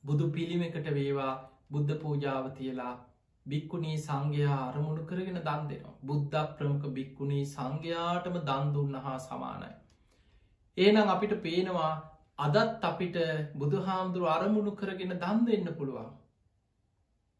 [0.05, 1.35] බුදු පිළිමකට වේවා
[1.71, 2.95] බුද්ධ පූජාව තියලා
[3.47, 5.95] බික්කුණී සංඝයා අරමුණු කරගෙන දන් දෙනවා.
[6.03, 9.71] බුද්ධ ප්‍රමුඛ බික්කුණී සංඝයාටම දන්දුන්න හා සමානයි.
[10.77, 11.92] ඒනම් අපිට පේනවා
[12.38, 13.16] අදත් අපිට
[13.55, 16.11] බුදු හාමුදුරුව අරමුණු කරගෙන දන් දෙන්න පුළුවන්.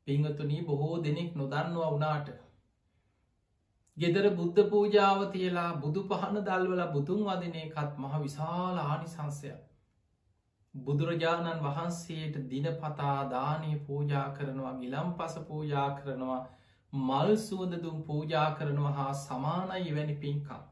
[0.07, 2.33] පිංහතුනී බොහෝ දෙනෙක් නොදන්නවා වනාට.
[3.97, 9.61] ගෙදර බුද්ධ පූජාව තියලා බුදු පහන දල්වල බුදුන් වදිනයකත් මහ විශාල ආනිසංසයක්.
[10.75, 16.43] බුදුරජාණන් වහන්සේට දිනපතා දානය පූජා කරනවා ගිලම් පස පූජා කරනවා
[16.93, 20.63] මල් සුවදදුම් පූජා කරනවා හා සමානයි වැනි පින්කම්.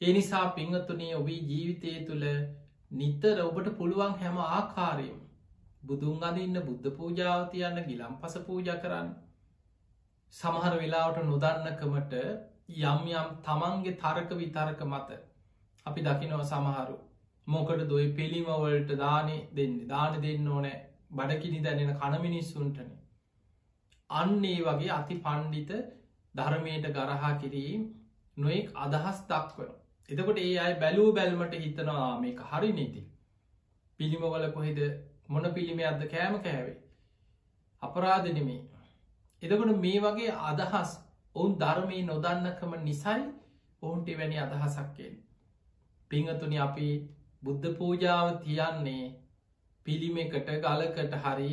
[0.00, 2.24] එනිසා පිංහතුනේ ඔබේ ජීවිතය තුළ
[2.92, 5.18] නිතර ඔබට පුළුවන් හැම ආකාරයම්
[5.82, 9.08] බුදුන් අදින්න බුද්ධ පූජාව තියන්න ගිලම් පස පූජ කරන්න.
[10.34, 12.14] සමහර වෙලාවට නොදන්නකමට
[12.84, 15.18] යම් යම් තමන්ගේ තරක විතරක මත
[15.86, 16.96] අපි දකිනව සමහරු.
[17.46, 19.76] මොකට දොයි පිළිමවලට දානය දෙන්න?
[19.88, 20.78] දාන දෙන්න ඕනෑ.
[21.12, 22.90] බඩකිනි දැනෙන කණමිනිස්සුන්ටන
[24.10, 25.72] අන්නේ වගේ අති පණ්ඩිත
[26.34, 27.82] ධර්මයට ගරහා කිරීම්
[28.36, 29.72] නොෙක් අදහස් දක්වන
[30.08, 33.02] එතකොට ඒ අයි බැලූ බැල්මට හිතනවා මේක හරි නීති.
[34.00, 34.78] පිළිමවල කොහෙද
[35.30, 36.78] මොන පිළිමේ අද කෑම කෑවේ
[37.82, 38.60] අපරාධනමේ
[39.42, 40.90] එදකොට මේ වගේ අදහස්
[41.34, 43.22] ඔවුන් ධර්මය නොදන්නකම නිසයි
[43.82, 45.14] ඔවුන්ට වැනි අදහසක්කෙන්.
[46.10, 46.88] පිංහතුනි අපි
[47.42, 49.04] බුද්ධ පූජාව තියන්නේ
[49.86, 51.52] පිළිමෙකට ගලකට හරි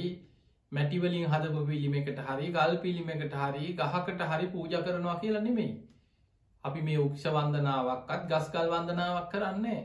[0.71, 5.73] මැටිවලින් හදපු පිළිමෙකට හරි ගල් පිළිමෙකට හරි ගහකට හරි පූජ කරනවා කියලා නෙමෙයි.
[6.63, 9.81] අපි මේ උක්ෂ වන්දනාවක්කත් ගස්කල් වන්දනාවක් කරන්නේ.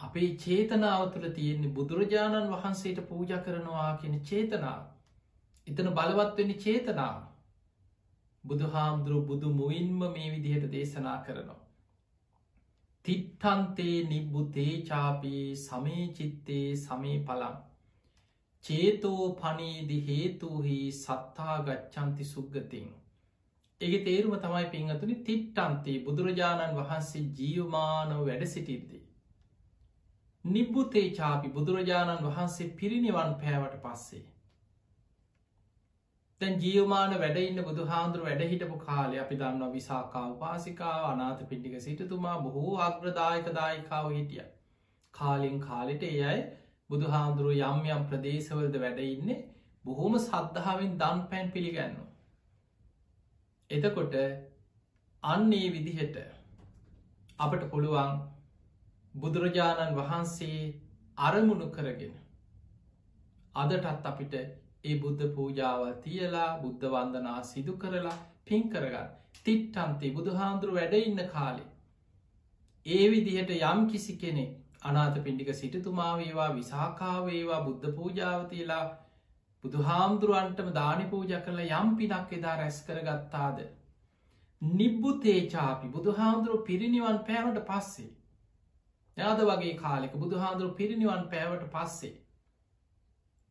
[0.00, 4.82] අපේ චේතනාව තුළ තියෙන්නේ බුදුරජාණන් වහන්සේට පූජ කරනවා කියෙන චේතනාව.
[5.66, 7.20] එතන බලවත්වෙන්න චේතනාව
[8.44, 11.60] බුදු හාමුදුරුව බුදු මුයින්ම මේ විදිහට දේශනා කරනවා.
[13.04, 17.56] තිට්ටන්තේ නිබ්බුතේ චාපී සමේ චිත්තේ සමේ පලම්.
[18.64, 22.92] චේතෝ පනීදි හේතුහි සත්තා ගච්චන්ති සුග්ගතින්.
[23.80, 29.03] ඒ තේරුම තමයි පිංහතුනි තිට්ටන්තේ බුදුරජාණන් වහන්සේ ජීවමානව වැඩ සිටිද්දී.
[30.44, 34.24] නිබ්බුතේ චාපි බුදුරජාණන් වහන්සේ පිරිනිවන් පෑවට පස්සේ.
[36.40, 42.74] තැන් ජියවමාන වැඩඉන්න බුදු හාන්දුර වැඩහිටපු කාලය අපි දන්න විසාකාව පාසිකාව අනාත පිටික සිටතුමා බොහෝ
[42.80, 44.44] අග්‍රදායක දායිකාව හිටිය.
[45.14, 46.44] කාලින් කාලිට ඒ අයි
[46.90, 49.38] බුදු හාමුදුරුව යම් යම් ප්‍රදේශවලද වැඩඉන්නේ
[49.84, 51.96] බොහෝම සද්ධාවෙන් දන් පැන් පිළිගන්න.
[53.70, 54.20] එතකොට
[55.22, 56.22] අන්නේ විදිහට
[57.38, 58.14] අපට පුළුවන්
[59.14, 60.60] බුදුරජාණන් වහන්සේ
[61.18, 62.14] අරමුණු කරගෙන
[63.54, 70.74] අදටත් අපිට ඒ බුද්ධ පූජාවල් තියලා බුද්ධ වන්දනා සිදු කරලා පින් කරගන්න තිට්ටන්තේ බුදු හාමුදුරු
[70.74, 71.70] වැඩඉන්න කාලේ.
[72.86, 74.44] ඒ විදිහට යම් කිසි කෙනෙ
[74.82, 78.84] අනාත පිණ්ඩික සිටතුමාවේවා විසාකාවේවා බුද්ධ පූජාවතිලා
[79.64, 83.64] බුදු හාමුදුරුවන්ටම දානි පූජ කරලා යම් පිනක් එදා රැස් කරගත්තාද.
[84.62, 88.10] නිබ්බුතේචාපි බුදු හාමුදුරුව පිරිනිවන් පෑවට පස්සේ.
[89.16, 92.14] යාද වගේ කාලෙක බුදු හාමුදුරුව පිරිනිවන් පෑවට පස්සේ.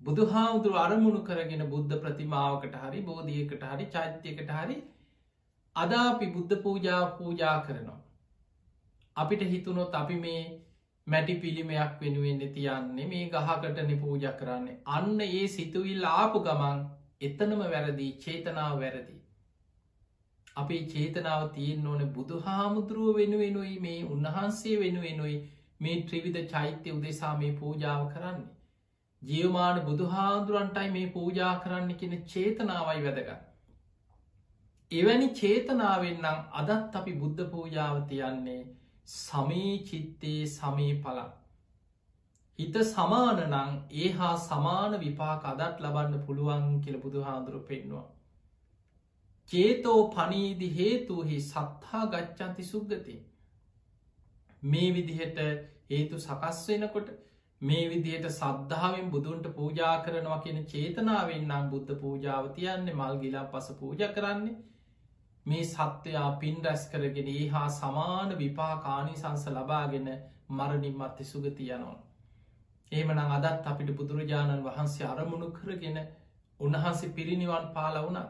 [0.02, 4.78] බුදු හාමුදුරු අරමුණු කරගෙන බුද්ධ ප්‍රතිමාවකට හරි බෝධියකට හරි චෛත්‍යයකට හරි
[5.76, 8.02] අදාපි බුද්ධ පූජා පූජා කරනවා.
[9.16, 10.44] අපිට හිතුනොත් අපි මේ
[11.08, 16.86] මැටි පිළිමයක් වෙනුවෙන්න තියන්නේ මේ ගහකටන පූජ කරන්නේ අන්න ඒ සිතුවිල් ආපු ගමන්
[17.22, 19.18] එතනම වැරදි චේතනාව වැරදි.
[20.56, 25.38] අපේ චේතනාව තියෙන් ඕන බුදු හාමුදුරුව වෙනුවෙනුයි මේ උන්වහන්සේ වෙනුවෙනුයි
[25.84, 28.52] මේ ත්‍රිවිධ චෛත්‍ය උදෙසා මේ පූජාව කරන්නේ.
[29.22, 33.30] ජියවමාන බුදුහාදුරන්ටයි මේ පූජා කරන්න කෙන චේතනාවයි වැදග.
[34.92, 38.60] එවැනි චේතනාවෙන්නම් අදත් අපි බුද්ධ පූජාවතියන්නේ
[39.08, 41.32] සමී චිත්තේ සමී පලක්.
[42.60, 48.06] හිත සමානනං ඒ හා සමාන විපාක අදත් ලබන්න පුළුවන් කියල බුදු හාදුරු පෙන්නවා.
[49.52, 53.16] චේතෝ පනීදි හේතුහි සත්හා ගච්චන්ති සුග්ගති.
[54.64, 55.40] මේ විදිහට
[55.94, 57.10] හේතු සකස් වෙනකොට
[57.62, 63.68] මේ විදියට සද්ධාවෙන් බුදුන්ට පූජා කරනවා කියන චේතනාවෙන් නම් බුද්ධ පූජාව තියන්නේ මල් ගිලා පස
[63.76, 64.56] පූජ කරන්නේ
[65.46, 70.10] මේ සත්වයා පින් රැස් කරගෙන ඒ හා සමාන විපාකානි සංස ලබාගෙන
[70.52, 71.98] මරණින් මත්ති සුගතියනොන්.
[72.92, 76.00] ඒමනං අදත් අපිට බුදුරජාණන් වහන්සේ අරමුණු කරගෙන
[76.60, 78.22] උන්වහන්සේ පිරිනිවන් පාල වුණ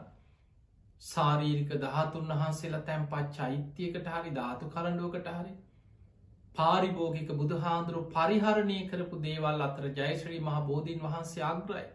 [1.02, 5.54] සාරීරික දහතුන් වහන්සේලා තැන්පත් චෛත්‍යයකට හරි ධාතු කරඩුවකට හරි
[6.54, 11.86] පාරිභෝගික බුදුහාන්දුරු පරිහරණය කරපු දේවල් අතර ජයශ්‍රී මහ බෝධීන් වහන්සේ අග්‍රයි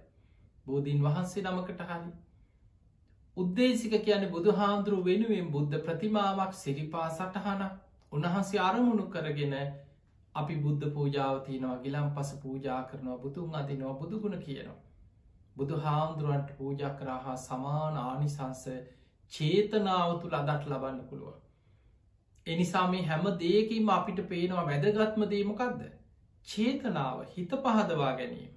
[0.65, 2.11] බෝධීන් වහන්සේ නමකට හරි
[3.37, 7.63] උද්දේසික කියන බුදුහාන්දුරු වෙනුවෙන් බුද්ධ ප්‍රතිමාවක් සිරිපා සටහන
[8.11, 9.55] උන්වහන්සේ අරමුණු කරගෙන
[10.35, 14.79] අපි බුද්ධ පූජාවතියනවා ගිලම් පස පූජා කරනවා බුදුන් අතිනවා බුදුගුණ කියනවා.
[15.55, 18.63] බුදු හාමුදුරුවන්ට පූජ කරහා සමාන ආනිසංස
[19.31, 21.39] චේතනාව තුළ අදත් ලබන්න පුළුවන්.
[22.49, 25.81] එනිසා මේ හැම දේකින්ම අපිට පේනවා වැදගත්ම දේමකක්ද
[26.47, 28.51] චේතනාව හිත පහදවා ගැනීම.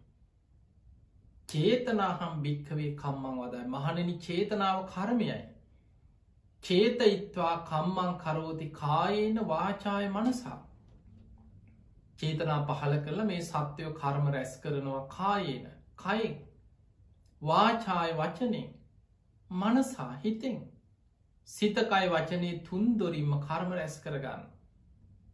[1.49, 5.41] චේතනාහම් භික්කවේ කම්මං වදයි මහණනි චේතනාව කරමයයි.
[6.65, 10.59] චේතයිත්වා කම්මං කරෝති කායේන වාචාය මනසා.
[12.19, 15.67] චේතනා පහල කරලා මේ සත්‍යයෝ කර්ම රැස් කරනවා කායේන.
[15.99, 16.37] කයින්.
[17.43, 18.69] වාචාය වචනෙන්.
[19.51, 20.61] මනසා හිතෙන්.
[21.49, 24.43] සිතකයි වචනය තුන්දොරින්ම කර්ම රැස් කරගන්න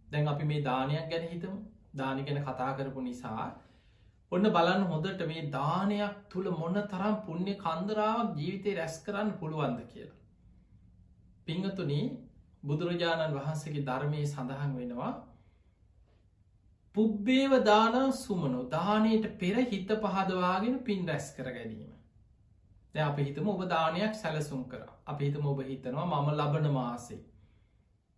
[0.09, 1.57] දැන් අපි මේ දානයක් ගැන හිතම
[1.94, 3.49] දානි ගැන කතා කරපු නිසා
[4.33, 10.16] ඔන්න බලන්න හොඳට මේ දානයක් තුළ මොන්න තරම් පුුණ්‍ය කන්දරාවක් ජීවිතය රැස් කරන්න පුළුවන්ද කියලා.
[11.47, 12.05] පිංහතුනී
[12.62, 15.12] බුදුරජාණන් වහන්සේගේ ධර්මය සඳහන් වෙනවා
[16.94, 21.98] පුබ්බේව දානා සුමනු දානයට පෙර හිත පහදවාගෙන පින් රැස් කර ගැනීම.
[22.94, 27.20] දැ අප හිතම ඔබ දානයක් සැලසුම් කර අප හිතම ඔබ හිතනවා මම ලබන මාසේ.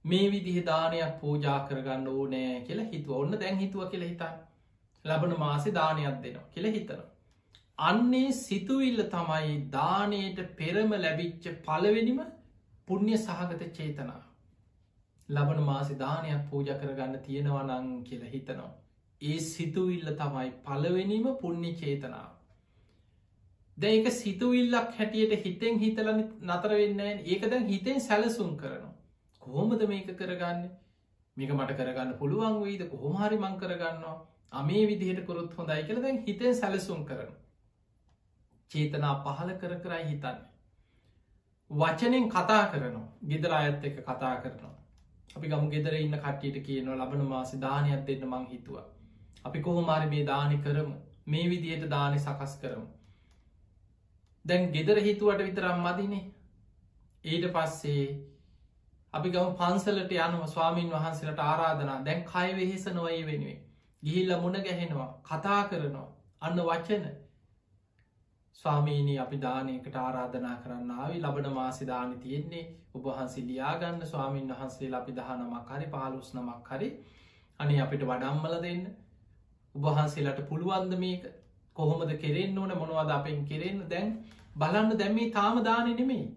[0.05, 4.35] මේ විදිහ දානයක් පූජා කරගන්න ඕනෑ කියලා හිතුව ඔන්න දැන් හිතුව කියල හිතන්
[5.05, 7.09] ලබන මාසේ දානයක් දෙනවා කියල හිතනවා.
[7.79, 12.21] අන්නේ සිතුවිල්ල තමයි දානයට පෙරම ලැබිච්ච පලවෙනිම
[12.89, 14.21] පුුණ්්‍ය සහගත චේතනා.
[15.29, 18.71] ලබන මාසි දානයක් පූජ කරගන්න තියෙනවා නං කියල හිතනවා.
[19.21, 22.31] ඒ සිතුවිල්ල තමයි පලවෙනීම පුුණ්්‍ය චේතනාව.
[23.81, 26.11] දැක සිතුවිල්ලක් හැටියට හිතෙන් හිතල
[26.45, 28.95] නතර වෙන්න ඒක දැන් හිතෙන් සැලසුම් කරනවා.
[29.43, 30.61] කොහොමද මේක කරගන්න
[31.37, 34.17] මේක මට කරගන්න පුළුවන් වීද කොහොමහරි මං කරගන්නවා
[34.53, 37.33] අමේ විදිහට කොරුත් හොඳයි කියල දැන් හිතෙන් සැලසුම් කරන.
[38.71, 40.39] චේතනා පහල කර කරයි හිතන්න.
[41.71, 44.77] වචනෙන් කතා කරනවා ගෙදර අයත් එක කතා කරනවා.
[45.37, 48.81] අපි ගම ගෙදර ඉන්න කට්ටියට කියනවා ලබන මාසි දානයක් දෙන්න මං හිතුව.
[49.45, 52.89] අපි කොහොමාරි මේ දානි කරමු මේ විදියට දානය සකස් කරමු.
[54.45, 56.25] දැන් ගෙදර හිතුවට විතරම් මදිනේ.
[57.25, 58.05] ඊට පස්සේ
[59.15, 61.99] අපි ගම පන්සලට යනම ස්වාමීන් වහන්සේලට ආරාධනා.
[62.05, 63.59] දැන් කය වෙහෙස නොවයි වෙනුවේ
[64.03, 66.09] ගිහිල්ල මුණ ගැහෙනවා කතා කරනවා.
[66.43, 67.05] අන්න වචන.
[68.59, 71.21] ස්වාමීනී අපි දානයකට ආරාධනා කරන්න ආවි.
[71.21, 72.65] ලබන මාසි දානි තියෙන්නේ.
[72.95, 74.07] ඔබහන්සේ ලියාගන්න.
[74.07, 76.91] ස්වාමීන් වහන්සේ අපි දහනමක් හරි පාලුස් නමක් හරි.
[77.61, 78.85] අනි අපිට වඩම්මල දෙන්න.
[79.75, 81.25] උබහන්සේලට පුළුවන්ද මේක?
[81.81, 83.89] කොහොමද කෙරෙන් ඕන මොනවද අපෙන් කෙරෙන්න?
[83.89, 84.13] දැන්
[84.57, 86.29] බලන්න දැම්මේ තාම දානෙ නෙමෙයි.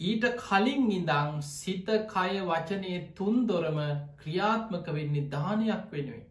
[0.00, 3.78] ඊට කලින් ඉඳං සිත කය වචනය තුන් දොරම
[4.20, 6.24] ක්‍රියාත්මක වෙන්නේ දානයක් වෙනුවෙන්.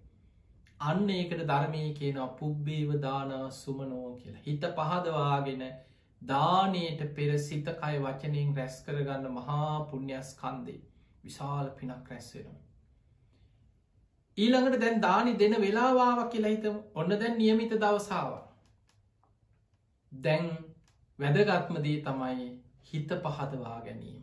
[0.79, 4.43] අන්න ඒකට ධර්මය කියනවා පුබ්බේව දාන සුමනෝ කියලා.
[4.45, 5.63] හිත පහදවාගෙන
[6.21, 10.81] දානයට පෙර සිත කය වචනයෙන් රැස් කරගන්න මහා පුුණ්‍යස් කන්දේ
[11.23, 12.59] විශාල පිනක් රැස්වෙනවා.
[14.37, 18.33] ඊළඟට දැන් දානි දෙන වෙලාවාවක් කියලා හිතම ඔන්න දැන් නියමිත දවසාාව.
[20.11, 20.51] දැන්
[21.19, 22.49] වැදගත්මදී තමයි
[22.83, 24.21] හිත පහදවා ගැනීම.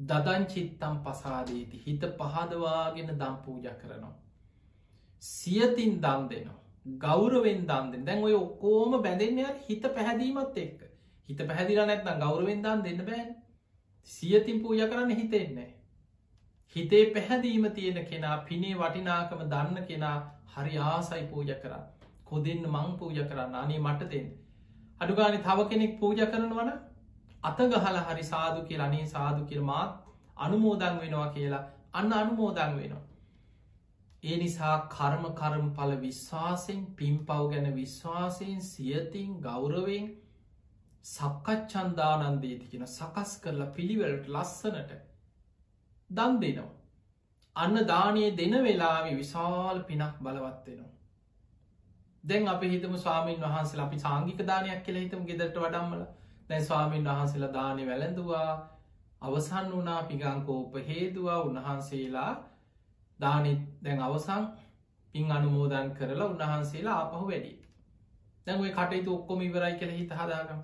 [0.00, 4.14] දදන් චිත්තම් පසාදීති හිත පහදවාගෙන දම් පූජ කරනවා.
[5.22, 6.60] සියතින් දන් දෙනවා.
[6.98, 10.80] ගෞරවෙන් දන්දෙන් දැන් ඔය ඔක්කෝම බැඳෙන්ය හිත පැහැදීමත් එක්ක
[11.28, 13.30] හිත පැහැදිල නැත්නම් ගෞරවෙන් දන් දෙන්න බෑන්
[14.10, 15.70] සියතින් පූජ කරන්න හිතෙන්නේ.
[16.76, 20.16] හිතේ පැහැදීම තියෙන කෙනා පිනේ වටිනාකම දන්න කෙනා
[20.52, 21.84] හරි ආසයි පූජ කරන්න
[22.24, 24.28] කොදෙන්න මං පූජ කරන්න අනේ මට දෙන්න.
[25.00, 26.72] අඩුගානි තව කෙනෙක් පූජ කරනවන
[27.42, 29.92] අතගහල හරි සාදු කියල අනේ සාදු කිරමාත්
[30.38, 33.04] අනුමෝදං වෙනවා කියලා අන්න අනුමෝදං වෙනවා.
[34.22, 40.12] ඒ නිසා කර්ම කරම් පල විශ්වාසෙන් පින් පව් ගැන විශ්වාසයෙන් සියතින් ගෞරවෙන්
[41.04, 44.94] සක්කච්චන්දානන්දේති කියෙන සකස් කරලා පිළිවෙලට ලස්සනට
[46.10, 46.72] දන් දෙනවා.
[47.56, 50.92] අන්න දානයේ දෙන වෙලාවෙ විශාල් පිනක් බලවත්වෙනවා.
[52.24, 56.04] දැන් අප හිතම ස්වාමීන් වහන්සේ අපි සාංගික දානයක් කියල හිතම ගෙදට වඩම්මල.
[56.48, 58.50] දැන් ස්වාමීන් වහන්සේලා දානය වැළඳවා.
[59.22, 61.40] අවසන් වනා පිගංකෝප හේතුවා.
[61.42, 62.32] උන්වහන්සේලා
[63.20, 64.48] දානෙත් දැන් අවසං
[65.14, 67.52] පින් අනුමෝදන් කරලා උන්වහන්සේලා ආපහු වැඩි
[68.46, 70.60] දැන් ඔය කටයුතු ඔක්කොම ඉවරයි කෙළ හිත හදාගම්.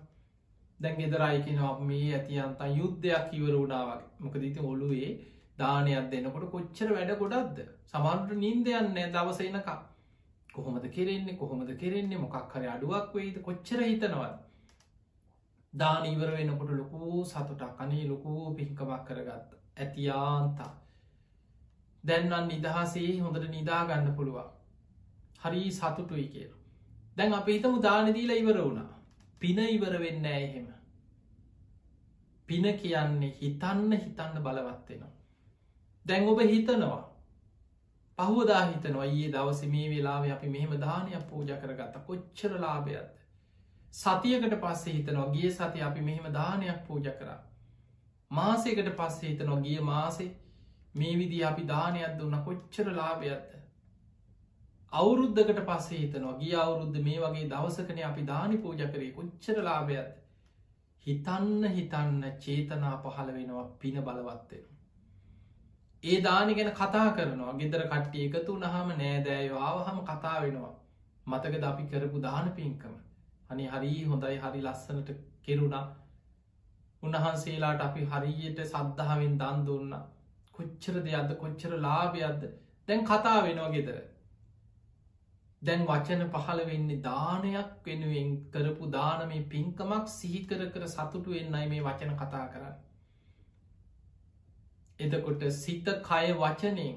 [0.81, 5.11] දැන් ගෙදරයිකිනවා මේ ඇතියන්තා යුද්ධයක් ඉවර වුණාවක් මොකද ඉති ඔලුවේ
[5.59, 7.59] දානයක් දෙන්නකොට කොච්චර වැඩ ගොඩක්ද?
[7.87, 9.79] සමන්ට නින්දයන්න දවසනකා
[10.55, 11.37] කොහොමද කෙරෙන්නේ?
[11.37, 12.19] කොහොමද කෙරෙන්නේ?
[12.19, 13.37] මොකක් හරි අඩුවක් වෙයිද?
[13.43, 14.39] කොච්චර හිතනවත්
[15.73, 19.51] දාන ඉවර වෙනකොට ලොකූ සතුටක් අනේ ලොකූ පිහිකමක් කරගත්ත.
[19.77, 20.73] ඇතියාන්තා
[22.05, 24.49] දැන්නන් නිදහසේ හොඳට නිදාගන්න පුළුවන්.
[25.43, 26.51] හරි සතුටුයි කියල.
[27.17, 29.00] දැන් අප හිතමු දානදීලා ඉවර වුණා.
[29.41, 30.67] පින ඉවර වෙන්න එහෙම
[32.49, 35.15] පින කියන්නේ හිතන්න හිතන්න බලවත්වෙනවා
[36.07, 37.01] දැන් ඔබ හිතනවා
[38.19, 43.21] පහුදා හිතනවා ඒ දවස මේ වෙලාව අපි මෙහෙම දානයක් පූජ කරගත්ත කොච්චර ලාභයක්ද
[43.93, 47.39] සතියකට පස්සේ හිතනවා ගිය සති අපි මෙහෙම දානයක් පූජ කරා.
[48.31, 50.31] මාසයකට පස්සේ හිතනවා ගිය මාසේ
[50.95, 53.60] මේ විදි අපි දානයක් දුන්න කොච්චර ලාභයක්ද.
[54.93, 59.13] අවුරුද්ධකට පස්සේ හිතනවා ගිය අවුරුද්ධ මේ වගේ දවසකන අපි දානි පූජ කරේ.
[59.13, 60.17] කොච්චර ලාභයක්ද.
[61.05, 64.67] හිතන්න හිතන්න චේතනා පහළ වෙනවා පින බලවත්වෙන.
[66.03, 67.55] ඒ දානි ගැන කතා කරනවා.
[67.55, 70.75] ගෙදර කට්ටිය එකතු නහම නෑදෑයෝ ආවහම කතා වෙනවා.
[71.27, 72.95] මතක ද අපි කරපු දාන පින්කම?
[73.51, 75.87] අනි හරි හොඳයි හරි ලස්සනට කෙරුණා.
[77.03, 79.99] උන්වහන්සේලාට අපි හරියට සද්ධාවෙන් දන් දුන්න.
[80.55, 81.37] කොච්චර දෙයක්ද?
[81.37, 82.49] කොච්චර ලාභයක්ද?
[82.89, 84.01] දැන් කතා වෙනවා ගෙදර.
[85.63, 92.15] දැන් වචන පහළ වෙන්නේ දානයක් වෙනුවෙන් කරපු දානමේ පින්කමක් සිහිකර කර සතුටු වෙන්නයි මේ වචන
[92.17, 92.79] කතා කරන්න.
[94.99, 96.97] එතකොට සිත කය වචනයෙන්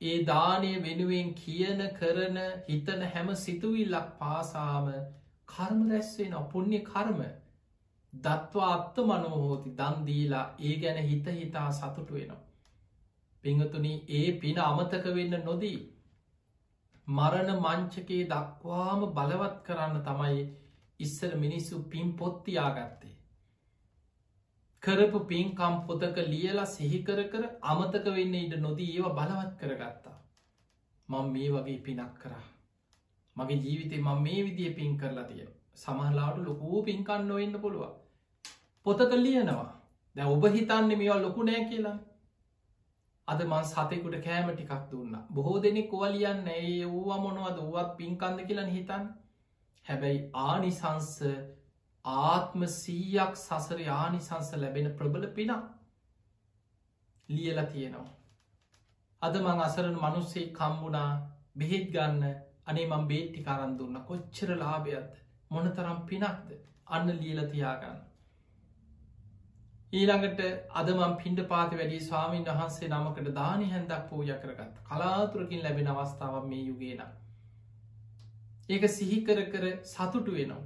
[0.00, 4.92] ඒ දානය වෙනුවෙන් කියන කරන හිතන හැම සිතුවිල්ලක් පාසාම
[5.48, 7.24] කර්ම රැස්වෙන පුුණ්‍ය කර්ම
[8.12, 12.42] දත්වා අත්ත මනෝහෝති දන්දීලා ඒ ගැන හිත හිතා සතුටු වෙනවා.
[13.44, 15.78] පිංහතුනි ඒ පින අමතක වෙන්න නොදී
[17.08, 20.44] මරණ මංචකයේ දක්වාම බලවත් කරන්න තමයි
[21.00, 23.16] ඉස්සර මිනිස්සු පින් පොත්තියාගත්තේ.
[24.82, 30.16] කරපු පින්කම් පොතක ලියලා සිහිකර කර අමතක වෙන්න ඉට නොදී ඒව බලවත් කරගත්තා.
[31.08, 32.44] මං මේ වගේ පිනක් කරා.
[33.36, 35.46] මගේ ජීවිතේ මං මේ විදිිය පින් කරලා තිය.
[35.74, 37.84] සමහලාට ලොකූ පින්කන්න වෙන්න පුළුව.
[38.86, 39.70] පොතක ලියනවා
[40.16, 41.96] දැ ඔබ හිතන්නේ මේවා ලොකු නෑ කියලා
[43.28, 45.12] අද මන් සතෙකුට කෑම ටිකක් දුන්න.
[45.30, 47.58] බොහෝ දෙනෙක් කොවලියන්න ඒ වූවා මොනවද?
[47.60, 49.06] වුවත් පින්කන්ද කියලන හිතන්
[49.86, 51.10] හැබැයි ආනිසංස
[52.04, 55.62] ආත්ම සීයක් සසර ආනිසංස ලැබෙන ප්‍රබල පිනා
[57.28, 58.14] ලියල තියෙනවා.
[59.22, 61.10] අද මං අසරන මනුස්සේ කම්බුණා
[61.56, 62.22] බෙහෙත් ගන්න.
[62.66, 63.96] අනේ මං බේට්ටි කරන් දුන්න.
[64.02, 65.12] කොච්චර ලාභයක්ද?
[65.50, 66.50] මොනතරම් පිනක්ද?
[66.88, 67.98] අන්න ලියල තියාගන්න.
[69.92, 70.40] ඊළඟට
[70.74, 76.62] අදමම් පින්ඩ පාති වැඩි ස්වාමීන් වහන්සේ නමකට දානි හැන්දක් පූජ කරගත් කලාතුරකින් ලැබෙන අවස්ථාව මේ
[76.62, 77.02] යුගේන.
[78.68, 80.64] ඒක සිහිකර කර සතුටු වෙනවා.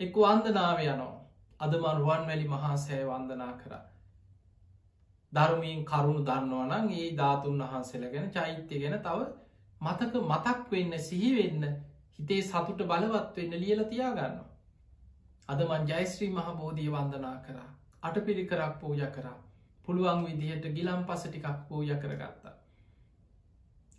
[0.00, 1.14] එක්ක වන්දනාව යනෝ
[1.60, 3.78] අදමන් රුවන් වැලි මහා සෑ වන්දනා කර.
[5.32, 9.18] ධර්මීන් කරුණු දන්නවනං ඒ ධාතුන් වහන්සේල ගැන චෛත්‍ය ගැන තව
[9.80, 11.68] මතක මතක් වෙන්න සිහිවෙන්න
[12.14, 14.40] හිතේ සතුට බලවත් වෙන්න ලියල තියාගන්න.
[15.48, 17.70] අදමන් ජයිස්ත්‍රී මහ බෝධී වන්දනා කරා
[18.02, 19.36] අට පිරිකරක් පූජ කරා
[19.84, 22.54] පුළුවන් විදිහට ගිලම් පස ටිකක් පූජ කරගත්තා.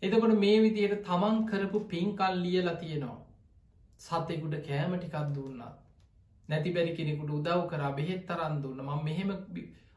[0.02, 3.20] එතකොට මේ විදියට තමන් කරපු පින්කල් ලියලා තියෙනවා.
[4.02, 5.64] සතෙකුට කෑම ටිකක් දුන්නත්.
[6.50, 9.32] නැති බැරි කෙනෙකුට උදව් කරා බෙහෙත් තරන් දුන්න ම මෙහෙම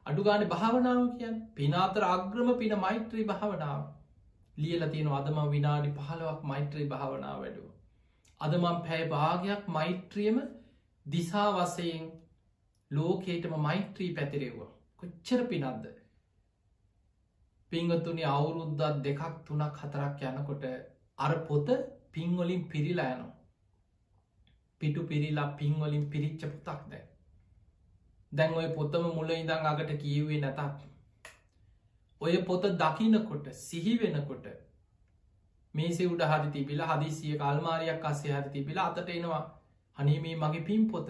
[0.06, 3.80] අඩුගාන භාවනාව කියන් පිනාතර අග්‍රම පින මෛත්‍රී භාවනාව.
[4.56, 7.70] ලියල තියෙන අදම විනාඩි පහලවක් මෛත්‍රී භාවනාව වැඩුව.
[8.40, 10.36] අදමම් පැය භාගයක් මෛත්‍රියම
[11.06, 12.04] දිසා වසයෙන්
[12.94, 14.70] ලෝකේටම මෛත්‍රී පැතිරෙව්වා.
[14.98, 15.86] කොච්චර පිනක්ද?
[17.72, 20.64] පිංගතුනි අවුරුද්දත් දෙකක් තුනක් හතරක් යනකොට
[21.18, 21.68] අර පොත
[22.12, 23.32] පින්වලින් පිරිලා යනවා.
[24.80, 27.04] පිටු පිරිලා පින්වලින් පිරිච්ච පුතක් දැ
[28.32, 30.80] දැන් ඔය පොතම මුල ඉඳං අගට කියවේ නැතත්
[32.20, 34.46] ඔය පොත දකිනකොට සිහි වෙනකොට
[35.74, 39.42] මේසේ උඩ හරි තිබිලා හදිසිය කල්මාරයක් අස්සේ හරි තිබිලා අතට එනවා.
[39.96, 41.08] හනීමේ මගේ පින් පොත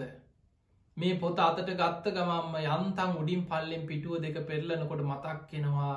[0.97, 5.95] මේ පොත අතට ගත්ත ගමම්ම යන්තන් උඩින් පල්ලෙන් පිටුව දෙක පෙරලනකොට මතක් කෙනවා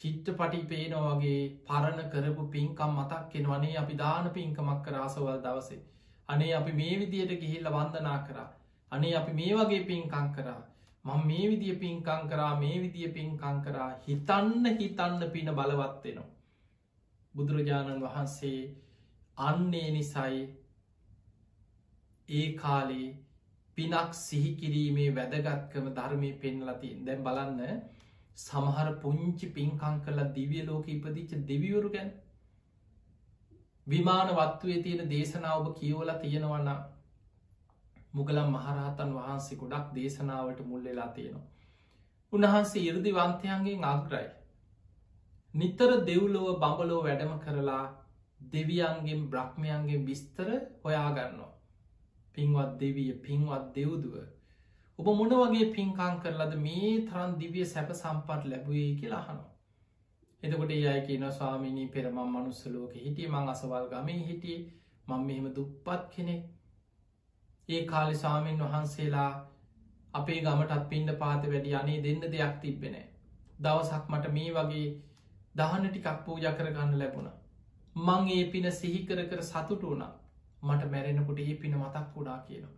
[0.00, 5.80] චිත්ත පටි පේනවගේ පරණ කරපු පින්කම් මතක් කෙනවනේ අපි දාන පින්කමක් කර ආසවල් දවසේ.
[6.28, 8.50] අනේ අපි මේ විදියට ගිහිල්ල වන්දනා කරා.
[8.92, 10.60] අනේ අපි මේ වගේ පින්කං කරා.
[11.04, 13.90] මං මේ විදිිය පින්කං කරා මේ විදිිය පින්කං කරා.
[14.04, 16.30] හිතන්න හිතන්න පින බලවත්වෙනවා
[17.34, 18.60] බුදුරජාණන් වහන්සේ
[19.38, 20.40] අන්නේ නිසයි
[22.28, 23.06] ඒ කාලේ
[23.78, 27.60] පිනක් සිහිකිරීමේ වැදගත්කම ධර්මය පෙන්ලතින් දැන් බලන්න
[28.38, 32.10] සමහර පුංචි පින්කං කලා දිවිය ලෝක ඉපදිච්ච දෙවිවරු ගැන
[33.86, 36.68] විමාන වත්තුවේ තියෙන දේශනාව කියවල තියෙනවන්න
[38.12, 41.48] මුගලම් මහරහතන් වහන්සේ ගොඩක් දේශනාවට මුල්ලෙලා තියෙනවා.
[42.32, 44.28] උන්වහන්සේ ඉරදිවන්තයන්ගේ අග්‍රයි.
[45.54, 47.84] නිතර දෙව්ලොව බඹලෝ වැඩම කරලා
[48.52, 50.48] දෙවියන්ගෙන් බ්‍රහ්මයන්ගේ විස්තර
[50.84, 51.51] හොයාගන්නවා.
[52.34, 54.14] පින්වත් දෙවිය පින්වත් දෙව්දුව.
[54.98, 59.52] ඔබ මොන වගේ පින්කාං කරලද මේ තරන් දිවිය සැප සම්පත් ලැබුවේ කියලා හනවා
[60.42, 64.56] එතකොට ඒ අය කියන ස්වාමිනී පෙරමම් මනුස්සලෝක හිටිය මං අසවල් ගමේ හිටිය.
[65.06, 66.42] මං මෙහෙම දුප්පත් කෙනෙක්.
[67.68, 69.30] ඒ කාලි ස්වාමීන් වහන්සේලා
[70.14, 72.96] අපේ ගමටත් පින්ඩ පාත වැඩි අනේ දෙන්න දෙයක් තිබෙන
[73.60, 74.88] දවසක් මට මේ වගේ
[75.54, 77.30] දහන ටිකක් පූජ කරගන්න ලැබුණ.
[77.96, 80.12] මං ඒ පින සිහිකර කර සතුට වුණා.
[80.62, 82.76] මට මැරෙනකොට ඒ පින මතක් වුඩා කියනවා.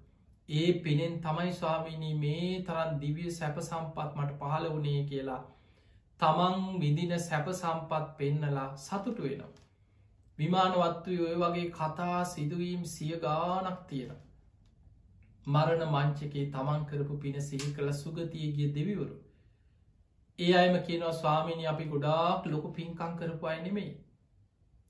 [0.48, 5.42] ඒ පිනෙන් තමයි ස්වාමීණී මේ තරන් දිවිය සැප සම්පත් මට පහල වනේ කියලා
[6.20, 9.52] තමන් විදින සැප සම්පත් පෙන්නලා සතුටු වෙනවා.
[10.38, 14.14] විමානවත්තු ඔය වගේ කතා සිදුවීම් සිය ගානක් තියෙන.
[15.46, 19.16] මරණ මංචකේ තමන් කරපු පින සිහි කළ සුගතියගිය දෙවිවරු.
[20.38, 23.92] ඒ අයම කියනවා ස්වාමිනි අපි ගොඩාක් ලොකු පින්කං කරපු අය නෙමෙයි.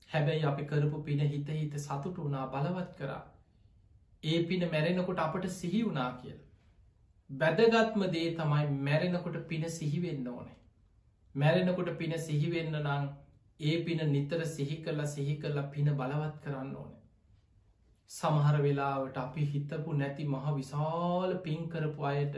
[0.09, 3.23] හැබැයි අපි කරපු පින හිත හිත සතුට වනා බලවත් කරා.
[4.23, 6.39] ඒ පින මැරෙනකොට අපට සිහි වනා කියල.
[7.29, 10.57] බැදගත්ම දේ තමයි මැරෙනකොට පින සිහිවෙන්න ඕනේ.
[11.35, 13.07] මැරෙනකොට පින සිහිවෙන්න නං
[13.59, 16.93] ඒ පින නිතර සිහි කරලා සිහි කරලා පින බලවත් කරන්න ඕන.
[18.09, 22.37] සමහර වෙලාවට අපි හිතපු නැති මහ විශාල පින් කරපු අයට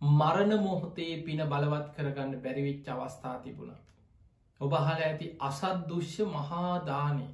[0.00, 3.72] මරණ මොහොතේ පින බලවත් කරගන්න බැරිවිච්ච අවස්ථා තිබුණ.
[4.60, 7.26] ඔබහල ඇති අසද්දුෂ්‍ය මහාදානය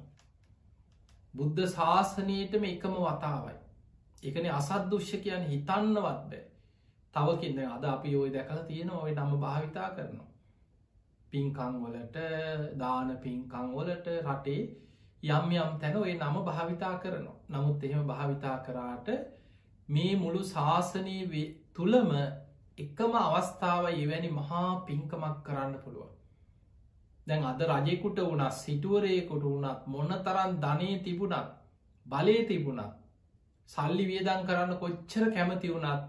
[1.33, 3.55] බුද්ධ ශාසනයටම එකම වතාවයි.
[4.23, 6.43] එකන අසද්දුෂ්‍ය කියන් හිතන්නවත් බෑ.
[7.13, 10.31] තව කියන්න අද අපි ඔය දැකල තියෙන ඔය නම භාවිතා කරනවා.
[11.31, 12.17] පින්කංවලට
[12.77, 14.61] දාන පින්කංවලට රටේ
[15.23, 17.37] යම් යම් තැන ඔය නම භාවිතා කරනවා.
[17.49, 19.07] නමුත් එහෙම භාවිතා කරාට
[19.89, 21.17] මේ මුළු ශාසනය
[21.73, 22.11] තුළම
[22.77, 26.14] එකම අවස්ථාව එවැනි මහා පින්කමක් කරන්න පුළුවන්.
[27.27, 31.53] දැන් අද රජෙකුට වුණත් සිටුවරයකුට වුණත් මොන්න තරන් ධනය තිබුණත්
[32.05, 32.93] බලය තිබුණත්
[33.69, 36.03] සල්ලි වියදන් කරන්න කොච්චර කැමති වුණත්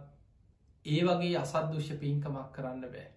[0.87, 3.09] ඒ වගේ අසද්දුෂ පින්කමක් කරන්න බෑ.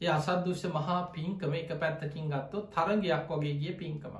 [0.00, 4.16] ඒ අසද්දුෂ මහා පින්කම එක පැත්තකින් ගත්තො තරගයක් වගේ ගිය පින්කම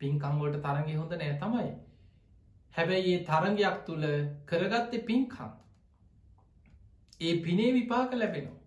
[0.00, 1.72] පින්කංවලට තරග හොඳ නෑ තමයි.
[2.74, 4.06] හැබැයි ඒ තරගයක් තුළ
[4.46, 5.50] කරගත්තේ පින්කම්.
[7.20, 8.57] ඒ පිනේ විපාක ලැබෙනවා.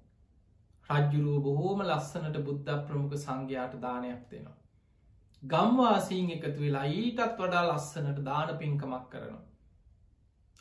[0.89, 4.57] රජ්ජුරුව බොහෝම ලස්සනට බුද්ධ ප්‍රමුඛ සංඝයාට දානයක් දෙනවා.
[5.43, 9.43] ගම්වාසීන් එකතු වෙලා ඊටත් වඩා ලස්සනට දාන පින්කමක් කරනවා.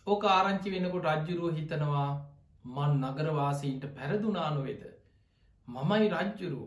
[0.07, 2.09] ඕක ආරංචි වෙනකොට රජ්ජුරුව හිතනවා
[2.67, 4.83] මන් නගරවාසීන්ට පැරදුනානු වෙද
[5.69, 6.65] මමයි රජ්ජුරු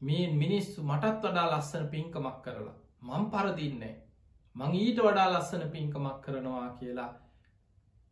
[0.00, 3.94] මේ මිනිස්සු මටත් වඩා ලස්සන පින්කමක් කරලා මං පරදින්නේ.
[4.56, 7.10] මං ඊට වඩා ලස්සන පින්කමක් කරනවා කියලා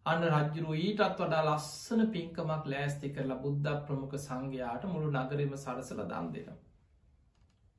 [0.06, 6.28] අන්න රජ්ජුරුව ඊටත් වඩා ලස්සන පින්කමක් ලෑස්ති කරලා බුද්ධ ප්‍රමුඛ සංඝයාට මුළු නගරම සරසල දම්
[6.32, 6.58] දෙෙන.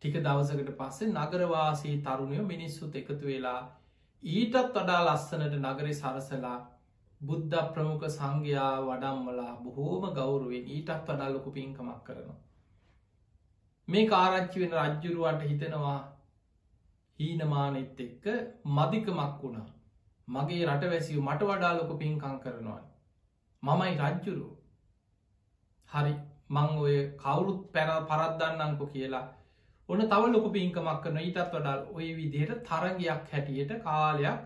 [0.01, 3.61] ටික දවසකට පස්සේ නගරවාසී තරුණයෝ මිනිස්සුත් එකතු වෙලා
[4.23, 6.57] ඊටත් වඩා ලස්සනට නගරි සරසලා
[7.21, 12.37] බුද්ධ ප්‍රමුඛ සංඝයා වඩම්මලා බොහෝම ගෞරුවෙන් ඊටත් වඩා ලොකු පින්කමක් කරනවා.
[13.87, 15.97] මේ කාරච්චි වෙන රජ්ජුරුවන්ට හිතෙනවා
[17.19, 18.25] හීනමානෙත් එක්ක
[18.73, 19.67] මදිකමක් වුණා
[20.27, 22.81] මගේ රටවැසිව මට වඩා ලොක පින්කං කරනවා.
[23.63, 24.49] මමයි රජ්ජුරු
[25.89, 26.13] හරි
[26.49, 29.25] මං ඔය කවුරුත් පැර පරද්දන්නංකො කියලා
[29.89, 34.41] ඔන්න තව ලොක පින්කමක් කරන ඊටත් වඩා ඔය විදියට තරගයක් හැටියට කාලයක්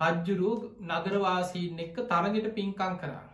[0.00, 3.26] රජ්ජුරුව නගරවාසීන් එක්ක තරගෙට පින්කං කරා.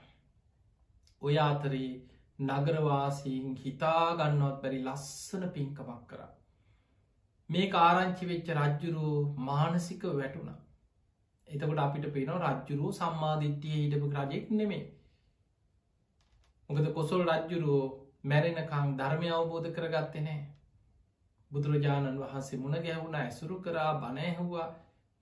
[1.22, 1.90] ඔය අතරේ
[2.38, 6.30] නගරවාසීන් හිතාගන්නවත් බැරි ලස්සන පින්කමක් කරා.
[7.50, 10.50] මේ කාරංචි වෙච්ච රජ්ජුරුව මානසික වැටුණ.
[11.48, 14.84] එතකොට අපිට පේන රජ්ජුරුව සම්මාධිට්ටිය හිටපු රජෙක් නෙමේ.
[16.70, 17.84] මොකද කොසොල් රජ්ජුරුවෝ
[18.24, 20.40] මැරෙනකං ධර්මය අවබෝධ කරගත්තේ නෑ.
[21.50, 24.68] බුදුරජාණන් වහන්සේ මුණ ගැවුණ ඇසුරු කරා බණෑහුවා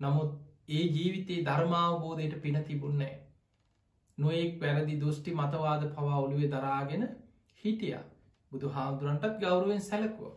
[0.01, 0.31] නමුත්
[0.69, 3.15] ඒ ජීවිතයේ ධර්මාවබෝධයට පින තිබුන්නේ.
[4.19, 7.05] නොයෙක් වැරදි දෘෂ්ටි මතවාද පවා ඔළුවේ දරාගෙන
[7.65, 7.97] හිටිය
[8.53, 10.33] බුදු හාමුදුරන්ටත් ගෞරුවෙන් සැලකුව.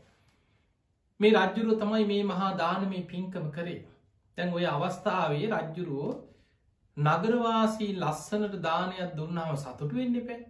[1.20, 3.82] මේ රජ්ජුරුව තමයි මේ මහා දානමේ පින්කම කරේ.
[4.38, 6.14] තැන් ඔය අවස්ථාවේ රජ්ජුරුවෝ
[6.98, 10.42] නගරවාසී ලස්සනට දානයක් දුන්නාව සතුටු වෙන්න එපෑ.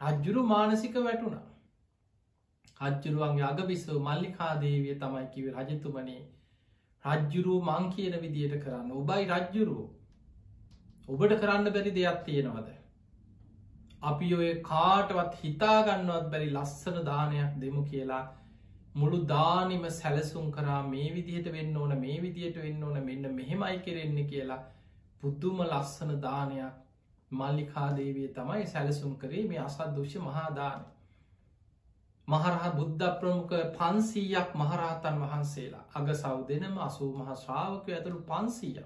[0.00, 1.38] රජ්ජුරු මානසික වැටුණ.
[2.80, 6.20] රජ්ජුරුවන්ගේ අගබිස්සව මල්ලිකාදේවිය තමයි කිව රජතුමනේ
[7.04, 9.80] රජ්ජුරුව මං කියන විදියට කරන්න ඔබයි රජ්ජුරුව
[11.08, 12.68] ඔබට කරන්න බැරි දෙයක් තියෙනවද
[14.02, 18.22] අපි ඔය කාටවත් හිතාගන්නවත් බැරි ලස්සන දානයක් දෙමු කියලා
[18.98, 24.26] මුළු දානිම සැලසුම් කරා මේ විදිහට වෙන්න ඕන මේ විදියට වෙන්න ඕන මෙන්න මෙහෙමයි කෙරෙන්නේ
[24.26, 24.60] කියලා
[25.20, 26.76] පුද්දුම ලස්සන දානයක්
[27.30, 30.86] මල්ලිකාදේවිය තමයි සැලසුම් කරේ මේ අසත් දුෂ්‍ය මහාදානය
[32.28, 35.84] මහරහ බුද්ධ ප්‍රමුඛ පන්සීයක් මහරහතන් වහන්සේලා.
[35.94, 38.82] අග සව් දෙනම අසූ මහ ශ්‍රාවකය ඇතුළු පන්සීය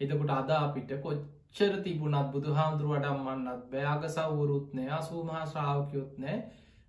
[0.00, 6.38] එතකොට අද අපිට කොච්චර තිබුණත් බුදු හාමුදුරුව වඩම්මන්නත් බෑග සවුරුත්නෑ අසූ මහා ශ්‍රාවකයොත් නෑ.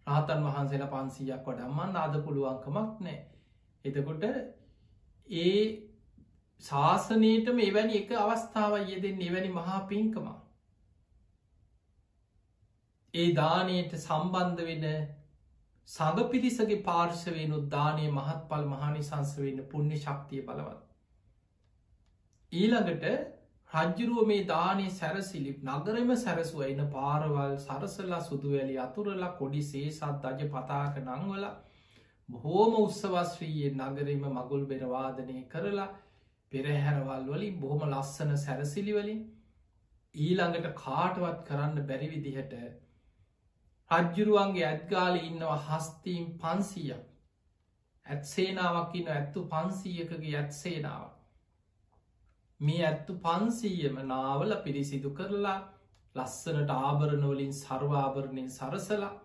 [0.10, 3.20] රහතන් වහන්සේලා පන්සීයක් වඩම්මන්න අද පුළුවන්කමක් නෑ.
[3.86, 4.24] එතකොට
[5.30, 5.62] ඒ
[6.64, 10.38] ශාසනයටම එවැනි එක අවස්ථාව යෙදෙන් එවැනි මහා පින්කමා
[13.14, 14.86] ඒ දානයට සම්බන්ධ වෙන
[15.89, 20.82] සඟ පිරිසගේ පාර්ශවයන උද්දානය මහත් පල් මහනිසංස වෙන්න පුුණ්‍ය ශක්තිය බලවත්.
[22.53, 23.05] ඊළඟට
[23.72, 26.61] රජ්ජුරුව මේ දානය සැරසිලිප් නගරම සැරසුව.
[26.63, 31.45] එන පාරවල් සරසලා සුදුවැලි අතුරලා කොඩි සේසත් දජ පතාක නංවල
[32.30, 35.89] බොහෝම උත්සවස්ශ්‍රීයේ නගරීම මගුල් බෙරවාදනය කරලා
[36.51, 39.22] පෙරහැරවල් වලින් බොහොම ලස්සන සැරසිලිවලින්
[40.15, 42.57] ඊළඟට කාටවත් කරන්න බැරි විදිහට
[43.91, 47.05] රජ්ජුරුවන්ගේ ඇත්ගාල ඉන්නවා හස්තීම් පන්සීයක්.
[48.05, 51.07] ඇත්සේනාවක් ඉන්න ඇත්තු පන්සීයකගේ ඇත්සේනාව
[52.60, 55.57] මේ ඇත්තු පන්සීයම නාවල පිරිසිදු කරලා
[56.16, 59.16] ලස්සනට ආභරණවලින් සර්වාභරණයෙන් සරසලා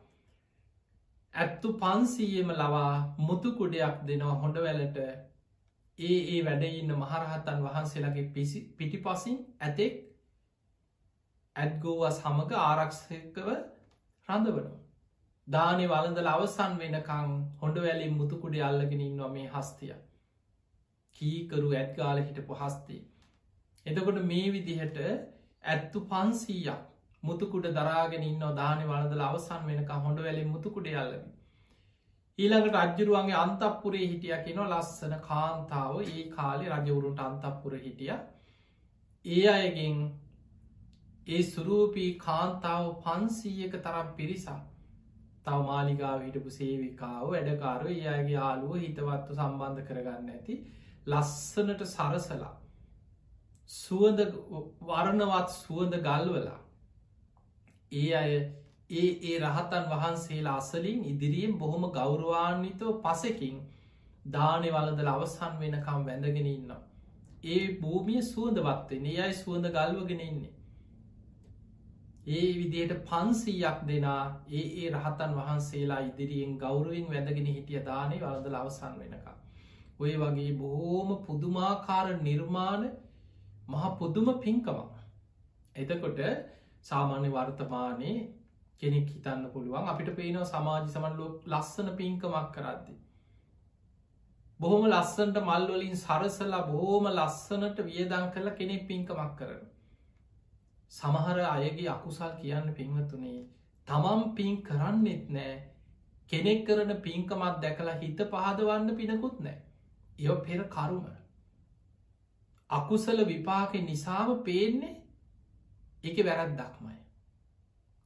[1.35, 4.99] ඇත්තු පන්සීයම ලවා මුතුකුඩයක් දෙනවා හොඳ වැලට
[5.99, 9.95] ඒ ඒ වැඩඉන්න මහරහතන් වහන්සේලගේ පිසි පිටිපසින් ඇතෙක්
[11.57, 13.49] ඇත්ගෝව සමඟ ආරක්ෂකව
[14.29, 14.79] රඳවනවා.
[15.49, 19.93] දානෙ වලඳල අවසන් වෙනකං හොඩ වැලින් මුතුකුඩේ අල්ලගෙන ඉන්නවා මේ හස්තිය.
[21.17, 23.03] කීකරු ඇත්ගාල හිටපු හස්තේ.
[23.87, 24.99] එතකොට මේ විදිහට
[25.65, 26.83] ඇත්තු පන්සීයක්
[27.23, 31.25] මුතුකුඩ දරාගෙන ඉන්න දානෙ වලදල අවසන් වෙනක හොඩ වැලින් මුතුකුඩේ අල්ලගෙන.
[32.39, 38.13] ඊළඟට රජ්ජරුවන්ගේ අන්තපුරේ හිටිය කෙන ලස්සන කාන්තාව ඒ කාලෙ රජවරුන්ට අන්තපුර හිටිය
[39.25, 40.01] ඒ අයගෙන්
[41.27, 44.59] ඒ සුරූපී කාන්තාව පන්සීයක තරම් පිරිසා
[45.45, 50.61] තව මාලිගාව හිටපු සේවිකාව වැඩකාරු ඒයාගේ යාලුව හිතවත්තු සම්බන්ධ කරගන්න ඇති
[51.07, 52.53] ලස්සනට සරසලා
[53.71, 54.21] සුවඳ
[54.83, 56.59] වරණවත් සුවඳ ගල්වලා
[57.93, 58.33] ඒ අය
[58.91, 63.63] ඒ ඒ රහතන් වහන්සේලා අසලින් ඉදිරියෙන් බොහොම ගෞරවාන්විතව පසකින්
[64.29, 66.83] දානෙ වලදල අවසන් වෙනකම් වැඳගෙන ඉන්නවා.
[67.45, 70.53] ඒ භූමිය සුවඳවත්තේ ඒ අයි සුවඳ ගල්වගෙන ඉන්නේ.
[72.29, 78.95] ඒ විදියට පන්සීයක් දෙනා ඒ ඒ රහතන් වහන්සේලා ඉදිරියෙන් ගෞරුවෙන් වැදගෙන හිටිය දානේ වලදල අවසන්
[78.99, 79.27] වෙනක.
[80.01, 82.85] ඔය වගේ බොහෝම පුදුමාකාර නිර්මාණ
[83.69, 84.93] මහ පුදුම පින්කමක්.
[85.77, 86.21] එතකොට
[86.83, 88.17] සාමාන්‍ය වර්තමානයේ
[88.81, 92.97] කෙනෙක් හිතන්න පුළුවන් අපිට පේනව සමාජි සමන්ලෝ ලස්සන පින්කමක් කරද්දි.
[94.61, 99.65] බොහොම ලස්සන්ට මල්වලින් සරසලා බොහෝම ලස්සනට වියදං කරලා කෙනෙක් පින්කමක් කරන.
[100.93, 103.41] සමහර අයගේ අකුසල් කියන්න පින්වතුනේ
[103.89, 105.55] තමම් පින් කරන්නෙත් නෑ
[106.31, 109.59] කෙනෙක් කරන පින්කමත් දැකලා හිත පහදවන්න පිනකුත් නෑ
[110.19, 111.05] එය පෙර කරුම
[112.71, 114.95] අකුසල විපාක නිසාම පේන්නේ?
[116.05, 116.97] එක වැරත් දක්මයි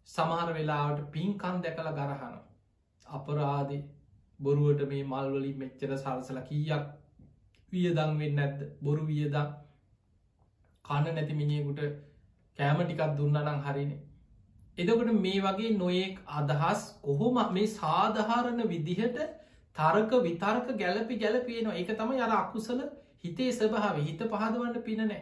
[0.09, 2.36] සමහර වෙලාවට පින්කන් දැකළ ගරහන
[3.06, 3.72] අපරාධ
[4.40, 6.84] බොරුවට මේ මල්වලින් මෙච්චර සරසල කීයක්
[7.72, 9.48] වියදං වෙන්න ඇත්ද බොරු වියදම්.
[10.84, 11.82] කන්න නැති මිනිියකුට
[12.59, 14.00] කෑම ටිකක් දුන්නනම් හරිනේ.
[14.78, 19.18] එදකට මේ වගේ නොයෙක් අදහස් කොහොම මේ සාධහාරණ විදිහට
[19.76, 22.80] තරක විතර්ක ගැලපි ගැලපියනවා එක තම යර අකුසල
[23.24, 25.20] හිතේ සභාව හිත පහදවන්න පිනනෑ.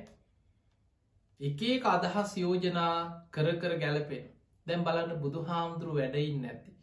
[1.40, 2.94] එකඒ අදහස් යෝජනා
[3.30, 4.26] කර කර ගැලපෙන
[4.66, 6.74] දැම් බලන්න බුදු හාමුදුරුව වැඩයින්න ඇති.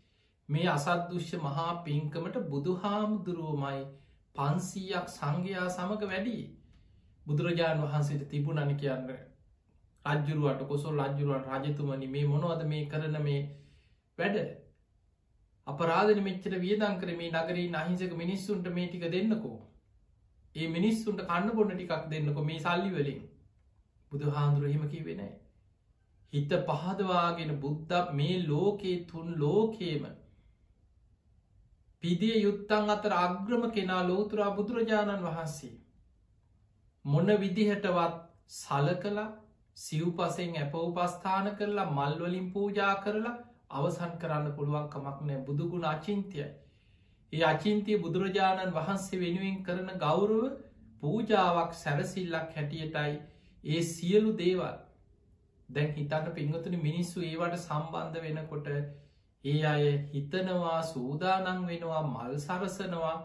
[0.50, 3.84] මේ අසද්දුෂ්‍ය මහා පින්කමට බුදු හාමුදුරුවමයි
[4.36, 6.40] පන්සීයක් සංඝයා සමඟ වැඩි.
[7.26, 9.14] බුදුරජාණන් වහන්සේට තිබුණනි කියන්න
[10.06, 13.42] රජ්ජුරුවට කොසොල් රජ්ජුරුවන් රජතුමනි මේ මොනවද මේ කරන මේ
[14.18, 14.40] වැඩ
[15.68, 19.56] අපරාධන මෙච්චර වියදං කර මේ නගරී අහිංසක මිනිස්සුන්ට මේ ටික දෙන්නකෝ
[20.56, 23.22] ඒ මිනිස්සුන්ට කන්න බොන්න ටිකක් දෙන්නකො මේ සල්ලි වලින්.
[24.12, 25.22] බුදු හාන්දුරහිමකි වෙන
[26.34, 30.06] හිත පහදවාගෙන බුද්ධ මේ ලෝකයේ තුන් ලෝකේම
[32.04, 35.74] පිදිය යුත්තන් අතර අග්‍රම කෙනා ලෝතුරා බුදුරජාණන් වහන්සේ
[37.06, 38.20] මොන විදිහටවත්
[38.52, 39.30] සල කලා
[39.78, 43.36] සිව්පසෙන් ඇප උපස්ථාන කරලා මල්වලින් පූජා කරලා
[43.72, 45.40] අවසන් කරන්න පුළුවන්කමක් නෑ.
[45.42, 46.50] බුදුගුණ අචින්තියයි.
[47.34, 50.44] ඒ අචින්තිය බුදුරජාණන් වහන්සේ වෙනුවෙන් කරන ගෞරුව
[51.02, 53.14] පූජාවක් සැරසිල්ලක් හැටියටයි
[53.64, 54.76] ඒ සියලු දේවල්.
[55.70, 58.70] දැන් හිතන්න පින්ගතුන මිනිස්සු ඒවට සම්බන්ධ වෙනකොට
[59.44, 63.18] ඒ අය හිතනවා සූදානං වෙනවා මල් සරසනවා.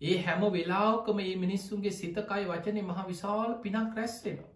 [0.00, 4.50] ඒ හැම වෙලාවකම ඒ මිනිස්සුන්ගේ සිතකයි වචනය මහ විශාල පිනක් රැස්වෙනවා.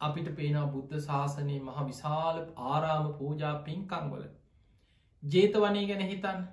[0.00, 2.38] අපිට පේනා බුද්ධ ශාසනයේ මහ විශාල
[2.68, 4.24] ආරාම පූජා පින්කංවල
[5.22, 6.48] ජේතවනය ගැන හිතන්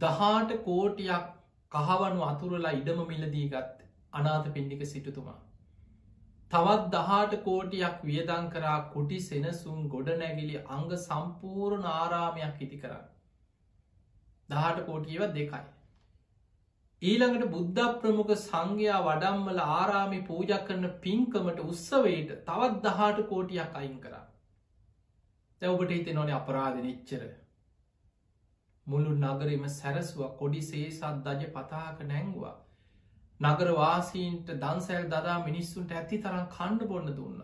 [0.00, 1.30] දහාට කෝටියක්
[1.72, 5.38] කහවනු අතුරලා ඉඩම මිලදී ගත් අනාත පින්ඩික සිටුතුමා.
[6.50, 13.06] තවත් දහාට කෝටියක් වියදං කරා කුටි සෙනසුම් ගොඩ නැගිලි අංග සම්පූර්ණ ආරාමයක් හිති කරන්න.
[14.48, 15.62] දහට කෝටියව දෙකයි.
[17.02, 24.18] ඊළඟට බුද්ධ ප්‍රමුඛ සංඝයා වඩම්මල ආරාමි පූජ කරන පින්කමට උත්සවයට තවත් දහට කෝටියක් අයින් කර.
[25.62, 27.24] තැවබට හිත නොන අපරාධ නිච්චර.
[28.86, 32.56] මුළු නගරම සැරසුව කොඩි සේසත් දජ පතාක නැංගවා.
[33.40, 37.40] නගරවාසීන්ට දන්සැල් දදා මිනිස්සුන්ට ඇති තරම් කණ්ඩ බොන්න දුන්න.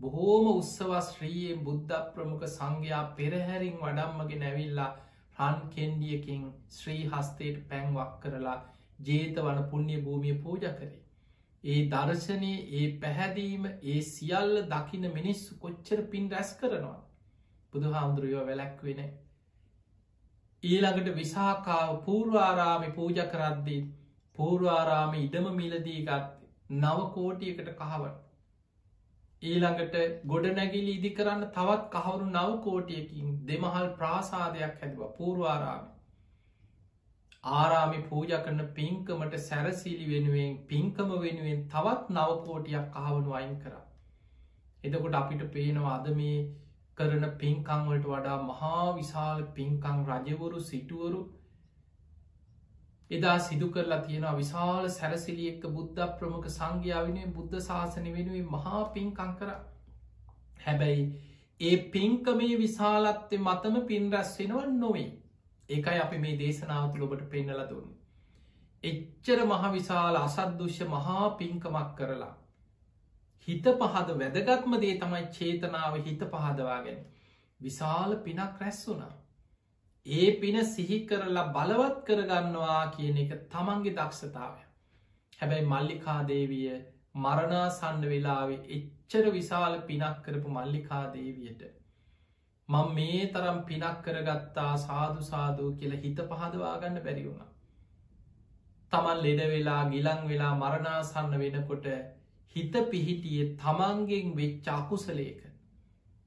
[0.00, 4.92] බොහෝම උත්සවස්ශ්‍රීයෙන් බුද්ධ ප්‍රමුඛ සංඝයා පෙරහැරින් වඩම්මගේ නැවිල්ලා
[5.38, 8.56] රන් කෙන්ඩියකින් ශ්‍රී හස්තයට පැන්වක් කරලා
[9.02, 10.94] ජේත වන පුුණ්‍ය භූමිය පූජ කරේ.
[11.64, 16.98] ඒ දර්ශනය ඒ පැහැදීම ඒ සියල්ල දකින මිනිස්සු කොච්චර පින් රැස් කරනවා
[17.72, 19.00] බුදු හාමුදුරුවෝ වැලැක් වෙන
[20.66, 23.80] ඊළඟට විසාකාව පූර්වාරාමි පූජ කරද්දී
[24.36, 26.30] පූර්වාරාම ඉඩම මිලදී ගත්
[26.76, 28.26] නව කෝටියකට කහවට
[29.42, 35.84] ඊළඟට ගොඩනැගිලි ඉදි කරන්න තවත් කහවරු නව කෝටියකින් දෙමහල් ප්‍රාසාදයක් හැදව පූර්වාරාම.
[37.44, 43.74] ආරාමි පූජ කරන පින්කමට සැරසිලි වෙනුවෙන් පින්කම වෙනුවෙන් තවත් නවකෝටියක් කහවනු අයින් කර.
[44.84, 46.38] එතකොට අපිට පේනවා අද මේ
[46.98, 51.20] කරන පින්කංවලට වඩා මහා විශාල පින්කං රජවරු සිටුවරු
[53.10, 54.36] එදා සිදු කරලා තියෙනවා.
[54.36, 59.50] විශාල සැරසිලි එක්ක බුද්ධ ප්‍රමුඛ සංඝ්‍යාවනේ බුද්ධ ශාසන වෙනුවෙන් මහා පින්කං කර.
[60.60, 61.04] හැබැයි
[61.60, 65.06] ඒ පින්කමේ විශාලත්තේ මතම පින් රැස් වෙනව නොවේ.
[65.68, 67.94] ඒකයි අපි මේ දේශනාවතු ලොබට පෙන්නල දුන්න.
[68.84, 72.34] එච්චර මහ විශාල අසද්දුෂ්‍ය මහා පින්කමක් කරලා
[73.48, 76.98] හිත පහද වැදගත්ම දේ තමයි චේතනාව හිත පහදවාගෙන
[77.60, 79.14] විශාල පිනක් රැස් වුනා
[80.06, 84.60] ඒ පින සිහි කරලා බලවත් කරගන්නවා කියන එක තමන්ගේ දක්ෂතාවය.
[85.40, 86.68] හැබැයි මල්ලිකාදේවිය
[87.16, 91.62] මරණාසන්න වෙලාවේ එච්චර විශාල පිනක් කරපු මල්ලිකාදේවියට.
[92.68, 97.50] මං මේ තරම් පිනක් කරගත්තා සාදු සාදූ කියල හිත පහදවාගන්න බැරිවුණ.
[98.92, 101.90] තමන් ලෙඩ වෙලා ගිලං වෙලා මරණාසන්න වෙනකොට
[102.56, 105.40] හිත පිහිටිය තමන්ගෙන් වෙච්ච අකුසලේක.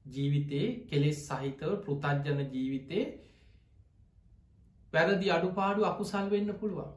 [0.06, 3.04] ජීවිතේ කෙලෙස් සහිතව පෘතජ්ජන ජීවිතේ
[4.92, 6.90] වැරදි අඩුපාඩු අකුසල් වෙන්න පුළුවන්.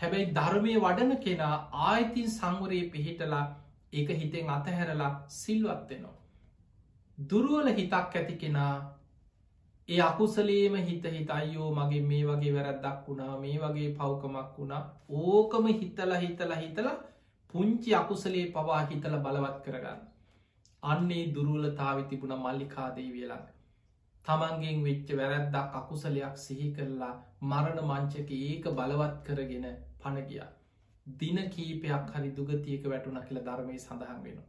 [0.00, 3.44] හැබැයි ධර්මය වඩන කෙනා ආයිතින් සංවරයේ පිහිටලා
[3.92, 6.16] එක හිතෙන් අතහැරලා සිල්වත්වෙනවා.
[7.18, 8.74] දුරුවල හිතක් ඇති කෙනා
[9.88, 14.82] ඒ අකුසලේම හිත හිත අයෝ මගේ මේ වගේ වැරැද්දක් වුණා මේ වගේ පවකමක් වුණා
[15.20, 16.88] ඕකම හිතල හිතල හිතල
[17.54, 20.00] පුංචි අකුසලේ පවා හිතල බලවත් කරගන්න.
[20.82, 23.46] අන්නේ දුරුවලතාවි තිබුණ මල්ලිකාදේ වියලඟ.
[24.26, 29.66] තමන්ගෙන් වෙච්ච වැරැද්දක් අකුසලයක් සිහි කරලා මරණ මංචක ඒක බලවත් කරගෙන
[29.98, 30.42] පණගිය.
[31.06, 34.42] දින කීපයක් හරි දුගතියක වැටුන කියල ධර්මය සඳහන් වෙන.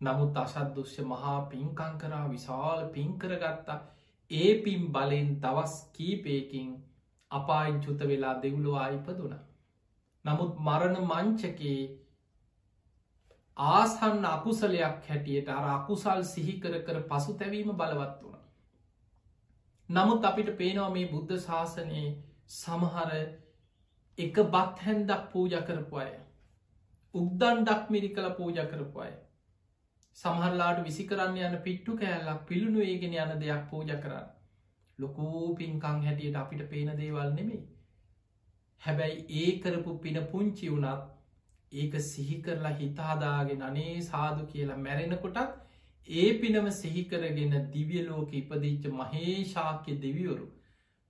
[0.00, 3.78] නමුත් අශද්දුෂ්‍ය මහා පින්කං කරා විශාල පින්කරගත්තා
[4.30, 6.68] ඒ පින් බලෙන් දවස් කීපයකින්
[7.30, 9.34] අපායින් චුත වෙලා දෙව්ලවා ඉපදුන.
[10.24, 11.80] නමුත් මරණ මංචකේ
[13.60, 18.38] ආසන්න අකුසලයක් හැටියට අර අකුසල් සිහිකර කර පසු තැවීම බලවත් වුණ.
[19.88, 22.08] නමුත් අපිට පේනවා මේ බුද්ධ ශාසනයේ
[22.50, 23.12] සමහර
[24.18, 26.12] එක බත් හැන්දක් පූජ කරපු අය.
[27.14, 29.12] උද්දන්ඩක් මිරි කළ පූජ කරපු අය.
[30.16, 34.26] සමහරලාට විසි කරන්න යන පිට්ටු කෑල්ලක් පිළිුණු ඒගෙන යන දෙයක් පූජ කරන්න.
[34.98, 37.62] ලොකූ පින්කං හැටියට අපිට පේන දේවල් නෙමෙයි.
[38.82, 41.19] හැබැයි ඒ කරපු පින පුංචි වුණත්
[41.72, 45.42] ඒක සිහි කරලා හිතාදාගෙන අනේ සාදු කියලා මැරෙනකොටත්
[46.08, 50.46] ඒ පිනම සිහිකරගෙන දිවියලෝක ඉපදිච්ච මහේශාක්‍ය දෙවියවරු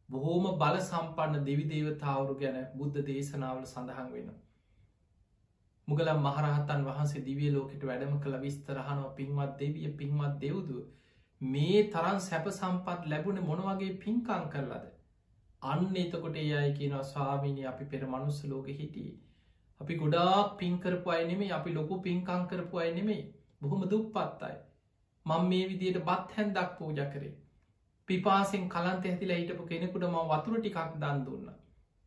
[0.08, 4.30] බොහෝම බල සම්පන්න දෙවි දේවතාවරු ගැන බුද්ධ දේශනාවල සඳහන් වෙන.
[5.88, 10.82] මුගලම් මහරහතන් වහන්සේ දිවිය ලෝකට වැඩම කළ විස්තරහනව පින්වත් දෙවිය පින්වත් දෙව්දුව
[11.40, 14.86] මේ තරන් සැප සම්පත් ලැබුණ මොනවගේ පින්කං කරලද.
[15.62, 19.18] අන්න එතකොට ඒ අයි කියනවා ස්වාමීනි අපි පෙර මනුස්ස ලෝක හිටියේ.
[19.80, 23.22] අපි ගොඩාක් පින්කරපු අය නෙමේ අපි ලොකු පින්කං කරපු අය නෙමේ
[23.62, 24.56] බොහොම දුප්පත්තයි.
[25.26, 27.32] මං මේ විදියට බත් හැන්දක් පූජ කරේ.
[28.08, 31.46] පිපාසෙන් කලන්ත ඇතිලා හිටපු කෙනෙකුට ම වතුර ටිකක් දන් දුන්න.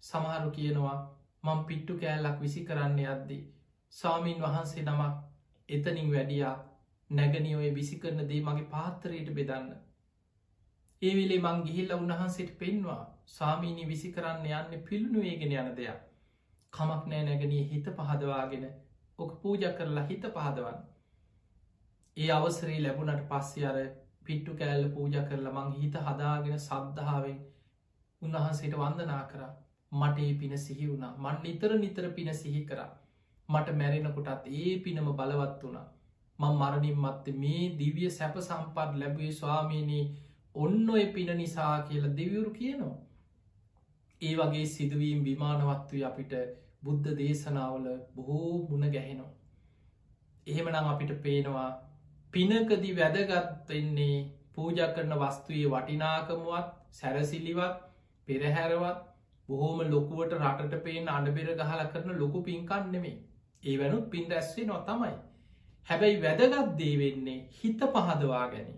[0.04, 0.98] සමහරු කියනවා
[1.44, 3.42] මං පිට්ටු කෑල්ලක් විසි කරන්න අද්දී.
[3.94, 5.16] ස්වාමීන් වහන්සේ නමක්
[5.70, 6.56] එතනින් වැඩියා
[7.10, 9.68] නැගනිඔය විසි කරන දේ මගේ පාත්තරයට බෙදන්න.
[11.02, 16.02] ඒ වෙලේ මං ගිහිල්ල උන්වහන්සේට පෙන්වා ස්වාමීනී විසි කරන්න යන්න පිල්ුණුවේගෙන යන දෙයක්.
[16.74, 18.66] කමක් නෑ නැගනී හිත පහදවාගෙන
[19.20, 20.80] ඕක පූජ කරලා හිත පහදවන්න.
[22.18, 23.80] ඒ අවසරේ ලැබුණට පස්සේ අර
[24.26, 27.40] පිට්ටු කෑල්ල පූජ කරලා මං හිත හදාගෙන සද්ධාවෙන්
[28.22, 29.44] උන්වහන්සේට වන්දනා කර
[29.92, 32.82] මට ඒ පින සිහි වුණා මන් නිතර නිතර පින සිහි කර
[33.50, 35.88] මට මැරෙනකොටත් ඒ පිනම බලවත් වුණා
[36.40, 40.06] මං මරණින් මත්ත මේ දිවිය සැප සම්පත් ලැබුවේ ස්වාමීනී
[40.56, 42.98] ඔන්න ඔය පින නිසා කියලා දෙවියවරු කියනවා.
[44.22, 46.34] ඒ වගේ සිදුවීම් විමානවත්වය අපිට
[46.84, 49.34] බුද්ධ දේශනාවල බොහෝ මුණ ගැහෙනවා.
[50.48, 51.70] එහෙමනම් අපිට පේනවා
[52.34, 54.16] පිනකදි වැදගත්වෙන්නේ
[54.54, 57.78] පූජ කරන වස්තුයේ වටිනාකමුවත් සැරසිලිවත්
[58.28, 59.04] පෙරහැරවත්
[59.50, 63.18] බොහෝම ලොකුවට රටට පේෙන් අඩබෙර ගහල කරන ලොකු පින්කන් නෙමේ
[63.64, 65.16] ඒ වැනුත් පින් රැස්වේ නො තමයි.
[65.88, 68.70] හැබැයි වැදගත් දේ වෙන්නේ හිත පහදවා ගැන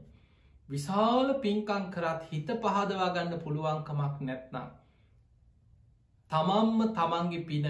[0.70, 4.70] විශාල පින්කං කරත් හිත පහදවා ගන්න පුළුවන්කමක් නැත්නම්
[6.32, 7.68] තමම්ම තමන්ගේ පින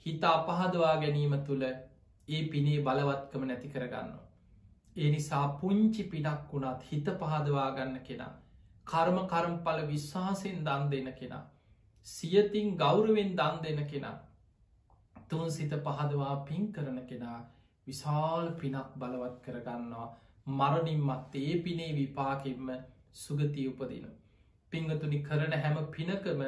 [0.00, 4.10] හිත අපහදවා ගැනීම තුළ ඒ පිනේ බලවත්කම නැති කරගන්න.
[4.96, 8.32] ඒ නිසා පුංචි පිනක් වුණත් හිත පහදවා ගන්න කෙනා.
[8.86, 11.44] කර්ම කරම්පල විශ්වාසයෙන් දන් දෙන කෙනා.
[12.06, 14.16] සියතින් ගෞරවෙන් දන් දෙන කෙනා.
[15.28, 17.38] තුන් සිත පහදවා පින් කරන කෙනා
[17.86, 20.08] විශාල් පිනක් බලවත් කරගන්නවා
[20.46, 22.68] මරණින් මත් ඒ පිනේ විපාකෙන්ම
[23.14, 24.06] සුගතිය උපදින.
[24.72, 26.42] පිංගතුනි කරන හැම පිනකම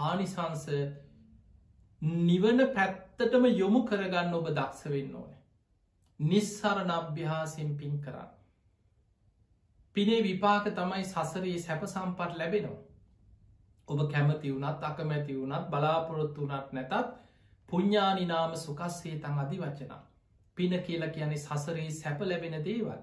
[0.00, 0.64] ආනිසංස
[2.02, 5.30] නිවන පැත්තටම යොමු කරගන්න ඔබ දක්ෂ වෙන්න ඕන.
[6.20, 8.28] නිස්සරණ අභ්‍යාසින් පින් කරන්න.
[9.96, 12.82] පිනේ විපාක තමයි සසරයේ සැප සම්පත් ලැබෙනවා.
[13.88, 17.14] ඔබ කැමති වුණත් අකමැති වුණත් බලාපොරොත්තු වනත් නැතත්
[17.68, 20.02] පුඤ්ඥානිනාම සුකස්සේ තං අධි වචනා.
[20.56, 23.00] පින කියලා කියන්නේ සසරයේ සැප ලැබෙන දේවල්.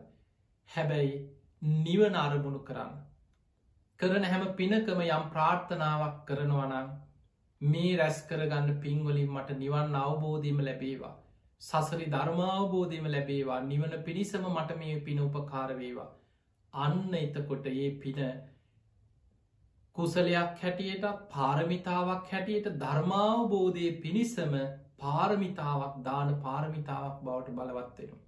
[0.70, 1.16] හැබැයි
[1.62, 2.96] නිවන අරමුණු කරන්න.
[4.00, 6.88] කරන හැම පිනකම යම් ප්‍රාර්ථනාවක් කරනවනං
[7.62, 11.14] මේ රැස් කරගන්න පින්වලින් මට නිවන් අවබෝධීම ලැබේවා.
[11.62, 16.10] සසරි ධර්මාවබෝධීම ලැබේවා නිවන පිණිසම මට මේ පින උපකාරවේවා.
[16.74, 18.20] අන්න එතකොට ඒ පින
[19.96, 24.60] කුසලයක් හැටියට පාරමිතාවක් හැටියට ධර්මාවබෝධය පිණිසම
[25.00, 28.25] පාරමිතාවක් දාන පාරමිතාවක් බවට බලවත්වෙන.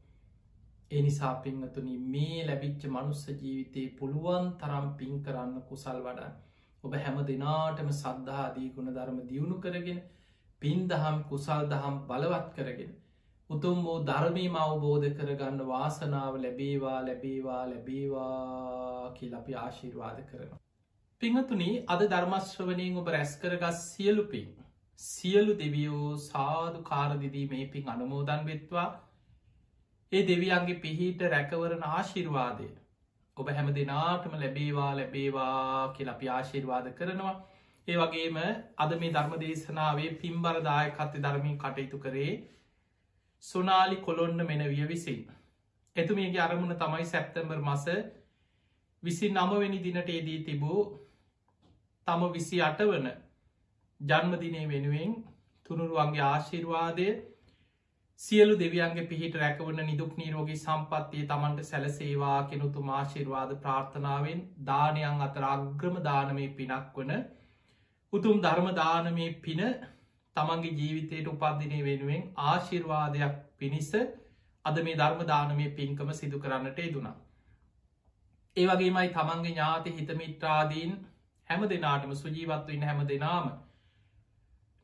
[0.92, 6.36] එනිසා පිංහතුනි මේ ලැබිච්ච මනුස්ස ජීවිතයේ පුළුවන් තරම් පින් කරන්න කුසල් වඩන්
[6.84, 10.00] ඔබ හැම දෙනාටම සද්ධාදී ගුණ ධර්ම දියුණු කරගෙන
[10.62, 12.94] පින් දහම් කුසල් දහම් බලවත් කරගෙන
[13.50, 20.62] උතුම් වූ ධර්මීම අවබෝධ කරගන්න වාසනාව ලැබේවා ලැබේවා ලැබේවා කිය අපි ආශිර්වාද කරනවා.
[21.22, 24.48] පිංහතුනි අද ධර්මශ්‍රවනයෙන් ඔබ රැස් කරගස් සියලු පින්
[25.00, 28.88] සියලු දෙවියෝ සාධු කාරදිදී මේ පින් අනුමෝදන් වෙත්වා
[30.12, 32.68] ඒ දෙවියන්ගේ පිහිට රැකවරන ආශිර්වාදය.
[33.38, 37.34] ඔබ හැම දෙනාටම ලැබේවා ලැබේවා කියල අපි ආශිර්වාද කරනවා.
[37.88, 38.38] ඒ වගේම
[38.78, 42.32] අද මේ ධර්ම දේශනාවේ පින්බරදාය කත්ත ධර්මින් කටයුතු කරේ
[43.44, 45.22] සුනාලි කොළොන්න මෙන විය විසින්.
[45.96, 47.86] එතුමේගේ අරමුණ තමයි සැප්තම්බර් මස
[49.04, 50.82] විසි නමවෙනි දිනට ඒදී තිබූ
[52.08, 53.08] තම විසි අට වන
[54.02, 55.14] ජන්මදිනය වෙනුවෙන්
[55.66, 57.08] තුනුරුවන්ගේ ආශිර්වාදය
[58.22, 66.00] සියලු දෙවියන්ගේ පිහිට රැකවන නිදුක් නීරෝගී සම්පත්තිය තමන්ට සැලසේවා කෙනුතු ආශිර්වාද ප්‍රාර්ථනාවෙන් දානයන් අතර අග්‍රම
[66.04, 67.14] දානමේ පිනක් වන
[68.14, 69.62] උතුම් ධර්මදානමේ පින
[70.36, 73.92] තමන්ගේ ජීවිතයට උපද්ධිනය වෙනුවෙන් ආශිර්වාදයක් පිණිස
[74.66, 77.16] අද මේ ධර්මදානමය පින්කම සිදු කරන්නට යෙදුණා.
[78.58, 80.94] ඒ වගේමයි තමන්ගේ ඥාති හිතමිත්‍රාදීන්
[81.48, 83.52] හැම දෙනාටම සුජීවත්වන්න හැම දෙනාම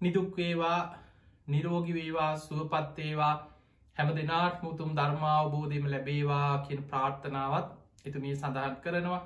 [0.02, 0.82] නිදුක්වේවා
[1.48, 3.34] නිරෝගිවේවා සුවපත්තේවා
[3.98, 7.72] හැම දෙනාට මුතුම් ධර්මාවබෝධයම ලැබේවා කියන ප්‍රාර්ථනාවත්
[8.06, 9.22] එතුමිය සඳහන් කරනවා.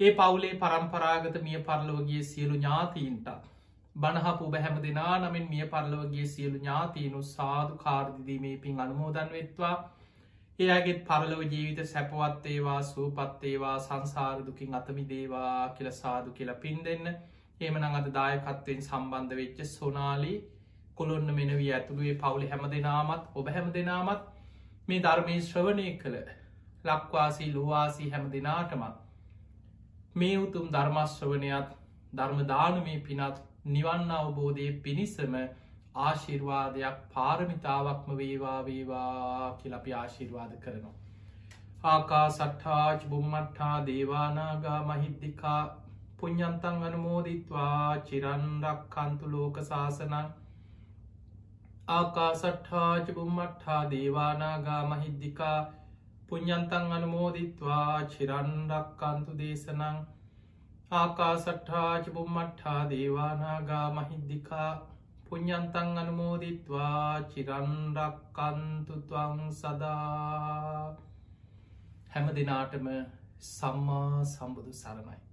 [0.00, 3.30] ඒ පවුලේ පරම්පරාගත මිය පරලවගේ සියලු ඥාතීන්ට
[3.96, 9.74] බණහපු බැහැම දෙනා නමින් මිය පරලවගේ සියලු ඥාතීනු සාධු කාර්දිදීමේ පින් අනුමෝදන් වෙත්වා.
[10.58, 17.06] එයාගෙත් පරලව ජීවිත සැපවත්තේවා සූපත්තේවා සංසාරදුකින් අතමි දේවා කියල සාදු කියලා පින් දෙන්න.
[17.60, 20.34] ඒමනං අද දායකත්වයෙන් සම්බන්ධ වෙච්ච සොනාලි
[20.94, 24.26] කොළොන්න මෙනවී ඇතුළුවේ පවුලි හැම දෙනාමත් ඔබ හැම දෙනාමත්
[24.88, 26.18] මේ ධර්මය ශ්‍රවණය කළ
[26.84, 29.06] ලක්වාසී ලුවාසී හැම දෙනාටමත්
[30.14, 31.74] මේ උතුම් ධර්මශ්‍රවනයත්
[32.12, 35.36] ධර්මදානමේ පිනත් නිවන්න අවබෝධය පිණිසම
[35.96, 40.94] ආශිර්වාදයක් පාරමිතාවක්ම වේවා වේවා කියලපි ආශිර්වාද කරනවා.
[41.84, 45.62] ආකා සට්ඨාච් බුම්මට්ටා දේවානාගා මහිද්දිකා
[46.18, 50.16] පුഞ්ඥන්තන් අනුමෝදිත්වා චිරන්රක් කන්තු ලෝක සාසනන්
[51.90, 55.58] ආකා සට්ඨාච බුම්මට්ටා දේවානාගා මහිද්දිකා
[56.28, 59.98] පුഞ්ඥන්තන් අනුමෝදිත්වා චිරන්රක් කන්තු දේශනං
[60.98, 64.70] ආකා සට්ඨාච බුම්මට්ටා දේවානාගා මහිද්දිකා
[65.26, 68.36] පුඤ්ඥන්තන් අනුමෝදිත්වා චිරන්ඩක්කන්තුතුවං
[69.54, 70.84] සදා
[72.12, 72.86] හැම දෙනාටම
[73.48, 75.29] සම්මා සම්බුදු සරණයි.